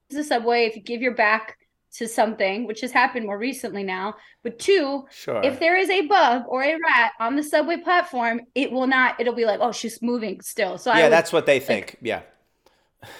the 0.09 0.23
subway 0.23 0.65
if 0.65 0.75
you 0.75 0.81
give 0.81 1.01
your 1.01 1.13
back 1.13 1.57
to 1.97 2.07
something," 2.07 2.65
which 2.65 2.81
has 2.81 2.91
happened 2.91 3.25
more 3.25 3.37
recently 3.37 3.83
now. 3.83 4.15
But 4.43 4.59
two, 4.59 5.05
Sure. 5.11 5.41
if 5.43 5.59
there 5.59 5.77
is 5.77 5.89
a 5.89 6.01
bug 6.07 6.43
or 6.47 6.63
a 6.63 6.73
rat 6.77 7.11
on 7.19 7.35
the 7.35 7.43
subway 7.43 7.77
platform, 7.77 8.41
it 8.55 8.71
will 8.71 8.87
not. 8.87 9.19
It'll 9.19 9.33
be 9.35 9.45
like, 9.45 9.59
"Oh, 9.61 9.71
she's 9.71 10.01
moving 10.01 10.41
still." 10.41 10.77
So 10.77 10.91
I 10.91 10.97
yeah, 10.97 11.03
would- 11.05 11.11
that's 11.13 11.33
what 11.33 11.45
they 11.45 11.59
think. 11.59 11.97
yeah. 12.01 12.21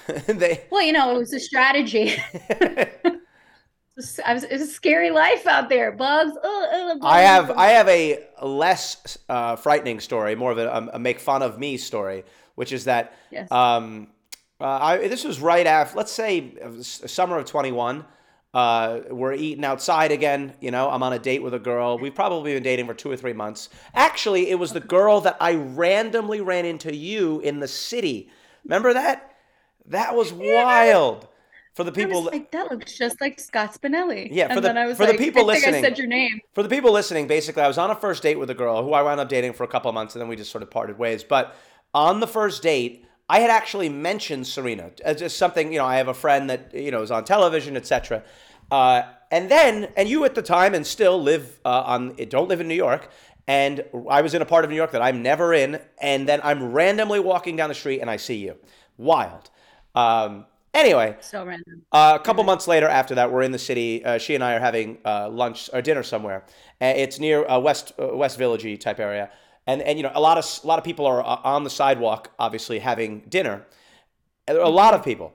they. 0.26 0.64
well, 0.70 0.82
you 0.82 0.92
know, 0.92 1.14
it 1.14 1.18
was 1.18 1.32
a 1.32 1.38
strategy. 1.40 2.16
I 4.26 4.34
was, 4.34 4.44
it's 4.44 4.62
a 4.62 4.66
scary 4.66 5.10
life 5.10 5.46
out 5.46 5.70
there. 5.70 5.90
Bugs. 5.92 6.32
ugh, 6.36 6.68
ugh, 6.74 6.98
I 7.02 7.20
have 7.22 7.50
I 7.52 7.68
have 7.68 7.88
a 7.88 8.24
less 8.42 9.16
uh, 9.28 9.56
frightening 9.56 10.00
story, 10.00 10.34
more 10.34 10.50
of 10.52 10.58
a, 10.58 10.90
a 10.92 10.98
make 10.98 11.18
fun 11.18 11.42
of 11.42 11.58
me 11.58 11.78
story, 11.78 12.24
which 12.56 12.72
is 12.72 12.84
that 12.84 13.14
Yes. 13.30 13.50
um, 13.52 14.08
uh, 14.60 14.64
I, 14.64 15.08
this 15.08 15.22
was 15.24 15.40
right 15.40 15.66
after, 15.66 15.96
let's 15.96 16.10
say, 16.12 16.54
uh, 16.62 16.82
summer 16.82 17.38
of 17.38 17.44
21. 17.44 18.04
Uh, 18.54 19.00
we're 19.10 19.34
eating 19.34 19.64
outside 19.64 20.10
again. 20.10 20.54
You 20.60 20.70
know, 20.70 20.88
I'm 20.88 21.02
on 21.02 21.12
a 21.12 21.18
date 21.18 21.42
with 21.42 21.52
a 21.52 21.58
girl. 21.58 21.98
We've 21.98 22.14
probably 22.14 22.54
been 22.54 22.62
dating 22.62 22.86
for 22.86 22.94
two 22.94 23.10
or 23.10 23.16
three 23.16 23.34
months. 23.34 23.68
Actually, 23.94 24.48
it 24.48 24.58
was 24.58 24.72
the 24.72 24.80
girl 24.80 25.20
that 25.20 25.36
I 25.40 25.54
randomly 25.56 26.40
ran 26.40 26.64
into 26.64 26.94
you 26.96 27.40
in 27.40 27.60
the 27.60 27.68
city. 27.68 28.30
Remember 28.64 28.94
that? 28.94 29.34
That 29.86 30.16
was 30.16 30.32
wild. 30.32 31.28
For 31.74 31.84
the 31.84 31.92
people, 31.92 32.22
like, 32.22 32.50
that 32.52 32.70
looks 32.70 32.96
just 32.96 33.20
like 33.20 33.38
Scott 33.38 33.74
Spinelli. 33.78 34.28
Yeah, 34.30 34.46
for 34.46 34.52
and 34.54 34.58
the- 34.64 34.68
then 34.68 34.78
I 34.78 34.86
was 34.86 34.96
for 34.96 35.04
the 35.04 35.12
like, 35.12 35.18
people 35.18 35.50
I 35.50 35.54
think 35.56 35.66
listening- 35.66 35.84
I 35.84 35.88
said 35.88 35.98
your 35.98 36.06
name. 36.06 36.40
For 36.54 36.62
the 36.62 36.70
people 36.70 36.90
listening, 36.90 37.26
basically, 37.26 37.62
I 37.62 37.68
was 37.68 37.76
on 37.76 37.90
a 37.90 37.94
first 37.94 38.22
date 38.22 38.38
with 38.38 38.48
a 38.48 38.54
girl 38.54 38.82
who 38.82 38.94
I 38.94 39.02
wound 39.02 39.20
up 39.20 39.28
dating 39.28 39.52
for 39.52 39.64
a 39.64 39.68
couple 39.68 39.90
of 39.90 39.94
months, 39.94 40.14
and 40.14 40.22
then 40.22 40.28
we 40.30 40.36
just 40.36 40.50
sort 40.50 40.62
of 40.62 40.70
parted 40.70 40.98
ways. 40.98 41.22
But 41.22 41.54
on 41.96 42.20
the 42.20 42.26
first 42.26 42.62
date, 42.62 43.04
I 43.28 43.40
had 43.40 43.50
actually 43.50 43.88
mentioned 43.88 44.46
Serena 44.46 44.90
as 45.04 45.18
just 45.18 45.36
something. 45.38 45.72
You 45.72 45.78
know, 45.80 45.86
I 45.86 45.96
have 45.96 46.08
a 46.08 46.14
friend 46.14 46.48
that 46.50 46.72
you 46.74 46.90
know 46.92 47.02
is 47.02 47.10
on 47.10 47.24
television, 47.24 47.76
etc. 47.76 48.22
Uh, 48.70 49.02
and 49.30 49.50
then, 49.50 49.88
and 49.96 50.08
you 50.08 50.24
at 50.24 50.34
the 50.36 50.42
time, 50.42 50.74
and 50.74 50.86
still 50.86 51.20
live 51.20 51.58
uh, 51.64 51.82
on, 51.86 52.14
don't 52.28 52.48
live 52.48 52.60
in 52.60 52.68
New 52.68 52.74
York. 52.76 53.10
And 53.48 53.84
I 54.10 54.22
was 54.22 54.34
in 54.34 54.42
a 54.42 54.44
part 54.44 54.64
of 54.64 54.70
New 54.70 54.76
York 54.76 54.90
that 54.92 55.02
I'm 55.02 55.22
never 55.22 55.54
in, 55.54 55.80
and 56.00 56.28
then 56.28 56.40
I'm 56.44 56.72
randomly 56.72 57.20
walking 57.20 57.56
down 57.56 57.68
the 57.68 57.74
street 57.74 58.00
and 58.00 58.10
I 58.10 58.16
see 58.16 58.36
you. 58.36 58.56
Wild. 58.98 59.50
Um, 59.94 60.46
anyway, 60.74 61.16
So 61.20 61.44
random. 61.44 61.82
uh, 61.92 62.18
a 62.20 62.24
couple 62.24 62.42
months 62.44 62.66
later, 62.66 62.88
after 62.88 63.14
that, 63.14 63.30
we're 63.32 63.42
in 63.42 63.52
the 63.52 63.58
city. 63.58 64.04
Uh, 64.04 64.18
she 64.18 64.34
and 64.34 64.42
I 64.42 64.54
are 64.54 64.60
having 64.60 64.98
uh, 65.04 65.28
lunch 65.30 65.70
or 65.72 65.80
dinner 65.80 66.02
somewhere. 66.02 66.44
Uh, 66.80 66.92
it's 66.96 67.18
near 67.20 67.48
uh, 67.48 67.58
West 67.60 67.92
uh, 68.00 68.08
West 68.16 68.36
Villagey 68.38 68.78
type 68.78 68.98
area, 69.00 69.30
and 69.66 69.82
and 69.82 69.98
you 69.98 70.02
know 70.02 70.12
a 70.14 70.20
lot 70.20 70.38
of 70.38 70.60
a 70.62 70.66
lot 70.66 70.78
of 70.78 70.84
people 70.84 71.06
are 71.06 71.20
uh, 71.20 71.40
on 71.44 71.64
the 71.64 71.70
sidewalk, 71.70 72.30
obviously 72.38 72.78
having 72.78 73.20
dinner. 73.28 73.66
And 74.46 74.56
there 74.56 74.62
are 74.62 74.66
a 74.66 74.74
lot 74.74 74.94
of 74.94 75.04
people, 75.04 75.32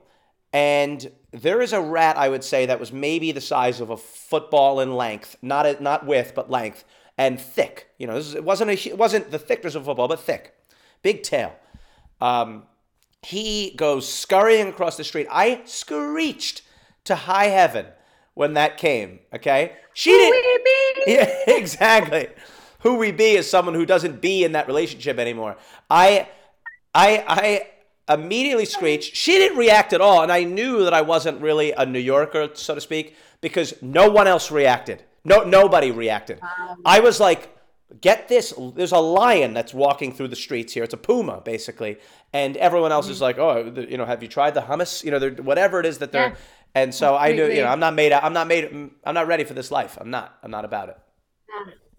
and 0.52 1.10
there 1.32 1.60
is 1.60 1.72
a 1.72 1.80
rat. 1.80 2.16
I 2.16 2.28
would 2.28 2.44
say 2.44 2.66
that 2.66 2.80
was 2.80 2.92
maybe 2.92 3.32
the 3.32 3.40
size 3.40 3.80
of 3.80 3.90
a 3.90 3.96
football 3.96 4.80
in 4.80 4.96
length, 4.96 5.36
not 5.42 5.66
a, 5.66 5.82
not 5.82 6.06
width, 6.06 6.34
but 6.34 6.50
length 6.50 6.84
and 7.18 7.38
thick. 7.38 7.88
You 7.98 8.06
know, 8.06 8.14
this 8.14 8.28
is, 8.28 8.34
it 8.34 8.44
wasn't 8.44 8.70
a, 8.70 8.88
it 8.88 8.98
wasn't 8.98 9.30
the 9.30 9.38
thickness 9.38 9.74
of 9.74 9.82
a 9.82 9.84
football, 9.84 10.08
but 10.08 10.20
thick, 10.20 10.54
big 11.02 11.22
tail. 11.22 11.54
Um, 12.20 12.64
he 13.22 13.74
goes 13.76 14.12
scurrying 14.12 14.68
across 14.68 14.96
the 14.96 15.04
street. 15.04 15.26
I 15.30 15.62
screeched 15.64 16.62
to 17.04 17.14
high 17.14 17.46
heaven 17.46 17.86
when 18.34 18.54
that 18.54 18.78
came. 18.78 19.20
Okay, 19.34 19.72
she 19.94 20.10
didn't. 20.10 20.44
Yeah, 21.04 21.34
exactly. 21.48 22.28
Who 22.82 22.96
we 22.96 23.12
be 23.12 23.32
is 23.32 23.48
someone 23.48 23.74
who 23.74 23.86
doesn't 23.86 24.20
be 24.20 24.44
in 24.44 24.52
that 24.52 24.66
relationship 24.66 25.18
anymore. 25.18 25.56
I, 25.88 26.28
I, 26.94 27.66
I 28.08 28.14
immediately 28.14 28.64
screeched. 28.64 29.16
She 29.16 29.32
didn't 29.32 29.58
react 29.58 29.92
at 29.92 30.00
all, 30.00 30.22
and 30.22 30.32
I 30.32 30.44
knew 30.44 30.84
that 30.84 30.92
I 30.92 31.02
wasn't 31.02 31.40
really 31.40 31.72
a 31.72 31.86
New 31.86 32.00
Yorker, 32.00 32.50
so 32.54 32.74
to 32.74 32.80
speak, 32.80 33.16
because 33.40 33.74
no 33.82 34.10
one 34.10 34.26
else 34.26 34.50
reacted. 34.50 35.02
No, 35.24 35.44
nobody 35.44 35.90
reacted. 35.92 36.40
Um, 36.42 36.82
I 36.84 37.00
was 37.00 37.20
like, 37.20 37.56
get 38.00 38.28
this 38.28 38.54
there's 38.74 38.92
a 38.92 38.98
lion 38.98 39.52
that's 39.52 39.74
walking 39.74 40.12
through 40.12 40.28
the 40.28 40.36
streets 40.36 40.72
here 40.72 40.82
it's 40.82 40.94
a 40.94 40.96
puma 40.96 41.42
basically 41.44 41.98
and 42.32 42.56
everyone 42.56 42.90
else 42.90 43.08
is 43.08 43.18
mm. 43.18 43.22
like 43.22 43.38
oh 43.38 43.68
the- 43.68 43.90
you 43.90 43.98
know 43.98 44.06
have 44.06 44.22
you 44.22 44.28
tried 44.28 44.54
the 44.54 44.62
hummus 44.62 45.04
you 45.04 45.10
know 45.10 45.18
they're, 45.18 45.32
whatever 45.32 45.78
it 45.78 45.84
is 45.84 45.98
that 45.98 46.10
they're 46.10 46.30
Yeah. 46.30 46.34
and 46.74 46.94
so 46.94 47.16
i 47.16 47.32
knew 47.32 47.46
you 47.46 47.60
know 47.60 47.68
i'm 47.68 47.80
not 47.80 47.94
made 47.94 48.12
i'm 48.12 48.32
not 48.32 48.46
made 48.46 48.90
i'm 49.04 49.14
not 49.14 49.26
ready 49.26 49.44
for 49.44 49.54
this 49.54 49.70
life 49.70 49.98
i'm 50.00 50.10
not 50.10 50.38
i'm 50.42 50.50
not 50.50 50.64
about 50.64 50.88
it 50.88 50.98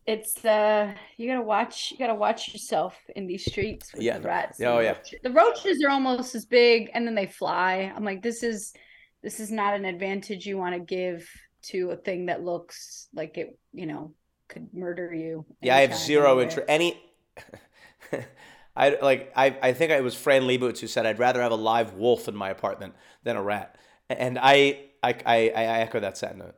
It's 0.06 0.44
uh 0.44 0.94
you 1.18 1.28
gotta 1.28 1.42
watch 1.42 1.92
you 1.92 1.98
gotta 1.98 2.16
watch 2.16 2.52
yourself 2.54 2.98
in 3.16 3.26
these 3.28 3.46
streets 3.46 3.94
with 3.94 4.02
Yeah, 4.02 4.18
the 4.20 4.28
rats. 4.28 4.60
Oh, 4.62 4.80
yeah. 4.80 4.94
roaches. 4.94 5.20
The 5.24 5.32
roaches 5.32 5.84
are 5.84 5.90
almost 5.90 6.36
as 6.36 6.46
big 6.46 6.90
and 6.94 7.08
then 7.08 7.16
they 7.16 7.28
fly. 7.28 7.92
I'm 7.96 8.04
like, 8.04 8.22
this 8.22 8.44
is 8.44 8.74
this 9.22 9.40
is 9.40 9.52
not 9.52 9.74
an 9.74 9.86
advantage 9.86 10.46
you 10.46 10.58
want 10.58 10.76
to 10.76 10.80
give 10.82 11.30
to 11.64 11.92
a 11.92 11.96
thing 11.96 12.26
that 12.26 12.44
looks 12.44 13.08
like 13.14 13.38
it, 13.38 13.58
you 13.72 13.86
know, 13.86 14.14
could 14.50 14.74
murder 14.74 15.14
you. 15.14 15.46
yeah 15.62 15.78
i 15.78 15.80
have 15.82 15.96
zero 15.96 16.42
interest 16.42 16.68
any 16.68 17.02
i 18.76 18.90
like 19.02 19.32
I, 19.36 19.56
I 19.62 19.74
think 19.74 19.92
it 19.92 20.04
was 20.04 20.16
Fran 20.16 20.44
Lebowitz 20.44 20.80
who 20.80 20.88
said 20.88 21.06
i'd 21.06 21.20
rather 21.20 21.42
have 21.42 21.52
a 21.52 21.56
live 21.56 21.94
wolf 21.94 22.28
in 22.28 22.36
my 22.36 22.50
apartment 22.50 22.94
than 23.24 23.36
a 23.36 23.42
rat 23.42 23.78
and 24.10 24.38
i 24.40 24.80
i 25.02 25.16
i, 25.26 25.38
I 25.50 25.64
echo 25.80 26.00
that 26.00 26.18
sentiment 26.18 26.56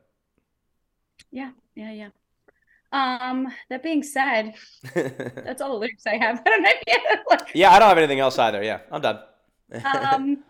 Yeah, 1.31 1.51
yeah, 1.75 1.91
yeah. 1.91 2.09
Um, 2.91 3.47
that 3.69 3.83
being 3.83 4.03
said, 4.03 4.53
that's 4.93 5.61
all 5.61 5.73
the 5.73 5.79
lyrics 5.79 6.05
I 6.07 6.17
have. 6.17 6.41
I 6.45 6.49
don't 6.49 6.65
have, 6.65 7.19
like, 7.29 7.51
yeah 7.53 7.71
i 7.71 7.79
don't 7.79 7.89
have 7.89 7.97
anything 7.97 8.19
else 8.19 8.37
either 8.39 8.63
yeah 8.63 8.79
i'm 8.91 9.01
done 9.01 9.19
um, 9.83 10.43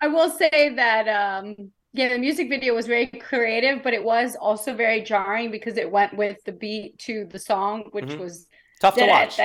I 0.00 0.08
will 0.08 0.30
say 0.30 0.72
that 0.74 1.08
um, 1.08 1.72
yeah, 1.92 2.08
the 2.08 2.18
music 2.18 2.48
video 2.48 2.74
was 2.74 2.86
very 2.86 3.06
creative, 3.06 3.82
but 3.82 3.92
it 3.92 4.02
was 4.02 4.34
also 4.34 4.74
very 4.74 5.02
jarring 5.02 5.50
because 5.50 5.76
it 5.76 5.90
went 5.90 6.16
with 6.16 6.42
the 6.44 6.52
beat 6.52 6.98
to 7.00 7.26
the 7.30 7.38
song, 7.38 7.88
which 7.92 8.06
Mhm. 8.06 8.18
was 8.18 8.46
tough 8.80 8.94
to 8.96 9.06
watch 9.06 9.38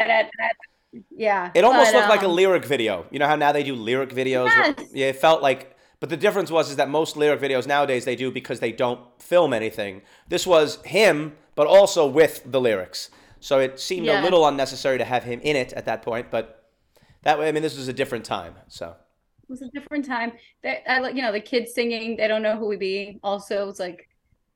yeah. 1.11 1.51
It 1.53 1.63
almost 1.63 1.91
but, 1.91 1.97
looked 1.99 2.09
like 2.09 2.23
a 2.23 2.27
um, 2.27 2.33
lyric 2.33 2.65
video. 2.65 3.05
You 3.11 3.19
know 3.19 3.27
how 3.27 3.35
now 3.35 3.51
they 3.51 3.61
do 3.63 3.75
lyric 3.75 4.09
videos? 4.09 4.45
where- 4.45 4.75
yeah, 4.93 5.07
it 5.07 5.17
felt 5.17 5.41
like. 5.41 5.75
But 5.99 6.09
the 6.09 6.17
difference 6.17 6.49
was 6.49 6.69
is 6.69 6.75
that 6.77 6.89
most 6.89 7.17
lyric 7.17 7.41
videos 7.41 7.67
nowadays 7.67 8.05
they 8.05 8.15
do 8.15 8.31
because 8.31 8.59
they 8.59 8.71
don't 8.71 8.99
film 9.21 9.51
anything. 9.51 10.03
This 10.27 10.47
was 10.47 10.81
him, 10.85 11.35
but 11.57 11.67
also 11.67 12.07
with 12.07 12.43
the 12.45 12.61
lyrics. 12.61 13.09
So 13.41 13.59
it 13.59 13.79
seemed 13.79 14.07
a 14.07 14.21
little 14.21 14.47
unnecessary 14.47 14.97
to 14.99 15.05
have 15.05 15.23
him 15.25 15.41
in 15.41 15.55
it 15.57 15.73
at 15.73 15.85
that 15.85 16.01
point. 16.03 16.31
But 16.31 16.69
that 17.23 17.37
way, 17.39 17.49
I 17.49 17.51
mean, 17.51 17.63
this 17.63 17.77
was 17.77 17.89
a 17.89 17.93
different 17.93 18.25
time. 18.25 18.55
So 18.69 18.95
It 19.43 19.49
was 19.49 19.61
a 19.61 19.69
different 19.69 20.05
time. 20.05 20.33
That 20.63 20.89
I 20.91 20.99
like, 20.99 21.15
you 21.15 21.21
know, 21.23 21.31
the 21.33 21.41
kids 21.41 21.73
singing, 21.73 22.17
they 22.17 22.27
don't 22.27 22.41
know 22.43 22.57
who 22.57 22.67
we 22.67 22.77
be. 22.77 23.19
Also, 23.23 23.69
it's 23.69 23.79
like, 23.79 24.07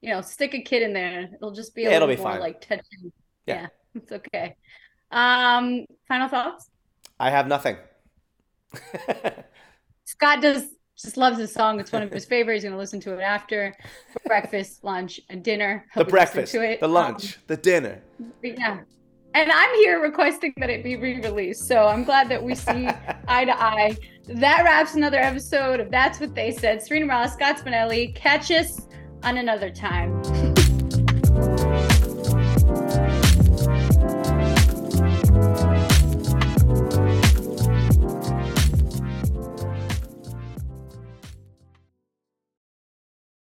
you 0.02 0.10
know, 0.12 0.22
stick 0.22 0.54
a 0.54 0.62
kid 0.62 0.84
in 0.84 0.94
there. 0.94 1.30
It'll 1.36 1.52
just 1.52 1.76
be 1.76 1.86
a 1.86 1.90
Yeah, 1.90 1.98
it'll 1.98 2.08
little 2.08 2.24
be 2.24 2.24
more 2.24 2.32
fine. 2.34 2.40
like 2.40 2.62
touching. 2.62 3.12
Yeah. 3.46 3.62
Yeah, 3.62 3.68
it's 3.96 4.12
okay. 4.12 4.56
Um, 5.12 5.86
final 6.08 6.30
thoughts? 6.30 6.70
I 7.20 7.30
have 7.30 7.48
nothing. 7.48 7.78
Scott 10.06 10.42
does 10.42 10.66
just 11.02 11.18
loves 11.18 11.38
this 11.38 11.54
song. 11.54 11.80
It's 11.80 11.92
one 11.92 12.04
of 12.04 12.12
his 12.12 12.26
favorites. 12.26 12.64
He's 12.64 12.70
gonna 12.70 12.78
listen 12.80 13.00
to 13.02 13.14
it 13.18 13.22
after 13.22 13.74
breakfast, 14.26 14.84
lunch, 14.84 15.20
and 15.30 15.44
dinner. 15.44 15.86
the 15.96 16.04
He'll 16.04 16.04
listening 16.04 16.12
breakfast, 16.12 16.52
to 16.54 16.62
it. 16.62 16.80
the 16.80 16.86
Um, 16.88 16.92
lunch, 16.94 17.38
the 17.48 17.58
dinner. 17.58 18.02
yeah, 18.44 18.80
and 19.34 19.52
I'm 19.52 19.76
here 19.76 20.02
requesting 20.02 20.54
that 20.58 20.70
it 20.70 20.84
be 20.84 20.96
re-released. 20.98 21.68
So 21.68 21.88
I'm 21.88 22.04
glad 22.04 22.30
that 22.30 22.44
we 22.44 22.56
see 22.56 22.88
eye 23.28 23.46
to 23.46 23.62
eye. 23.62 23.98
That 24.28 24.64
wraps 24.64 24.96
another 24.96 25.20
episode 25.20 25.80
of 25.80 25.90
That's 25.90 26.20
What 26.20 26.36
They 26.36 26.52
Said. 26.52 26.82
Serena 26.82 27.06
Morales, 27.06 27.34
Scott 27.34 27.58
Spinelli. 27.58 28.14
Catch 28.16 28.52
us 28.52 28.88
on 29.24 29.38
another 29.38 29.70
time. 29.70 30.51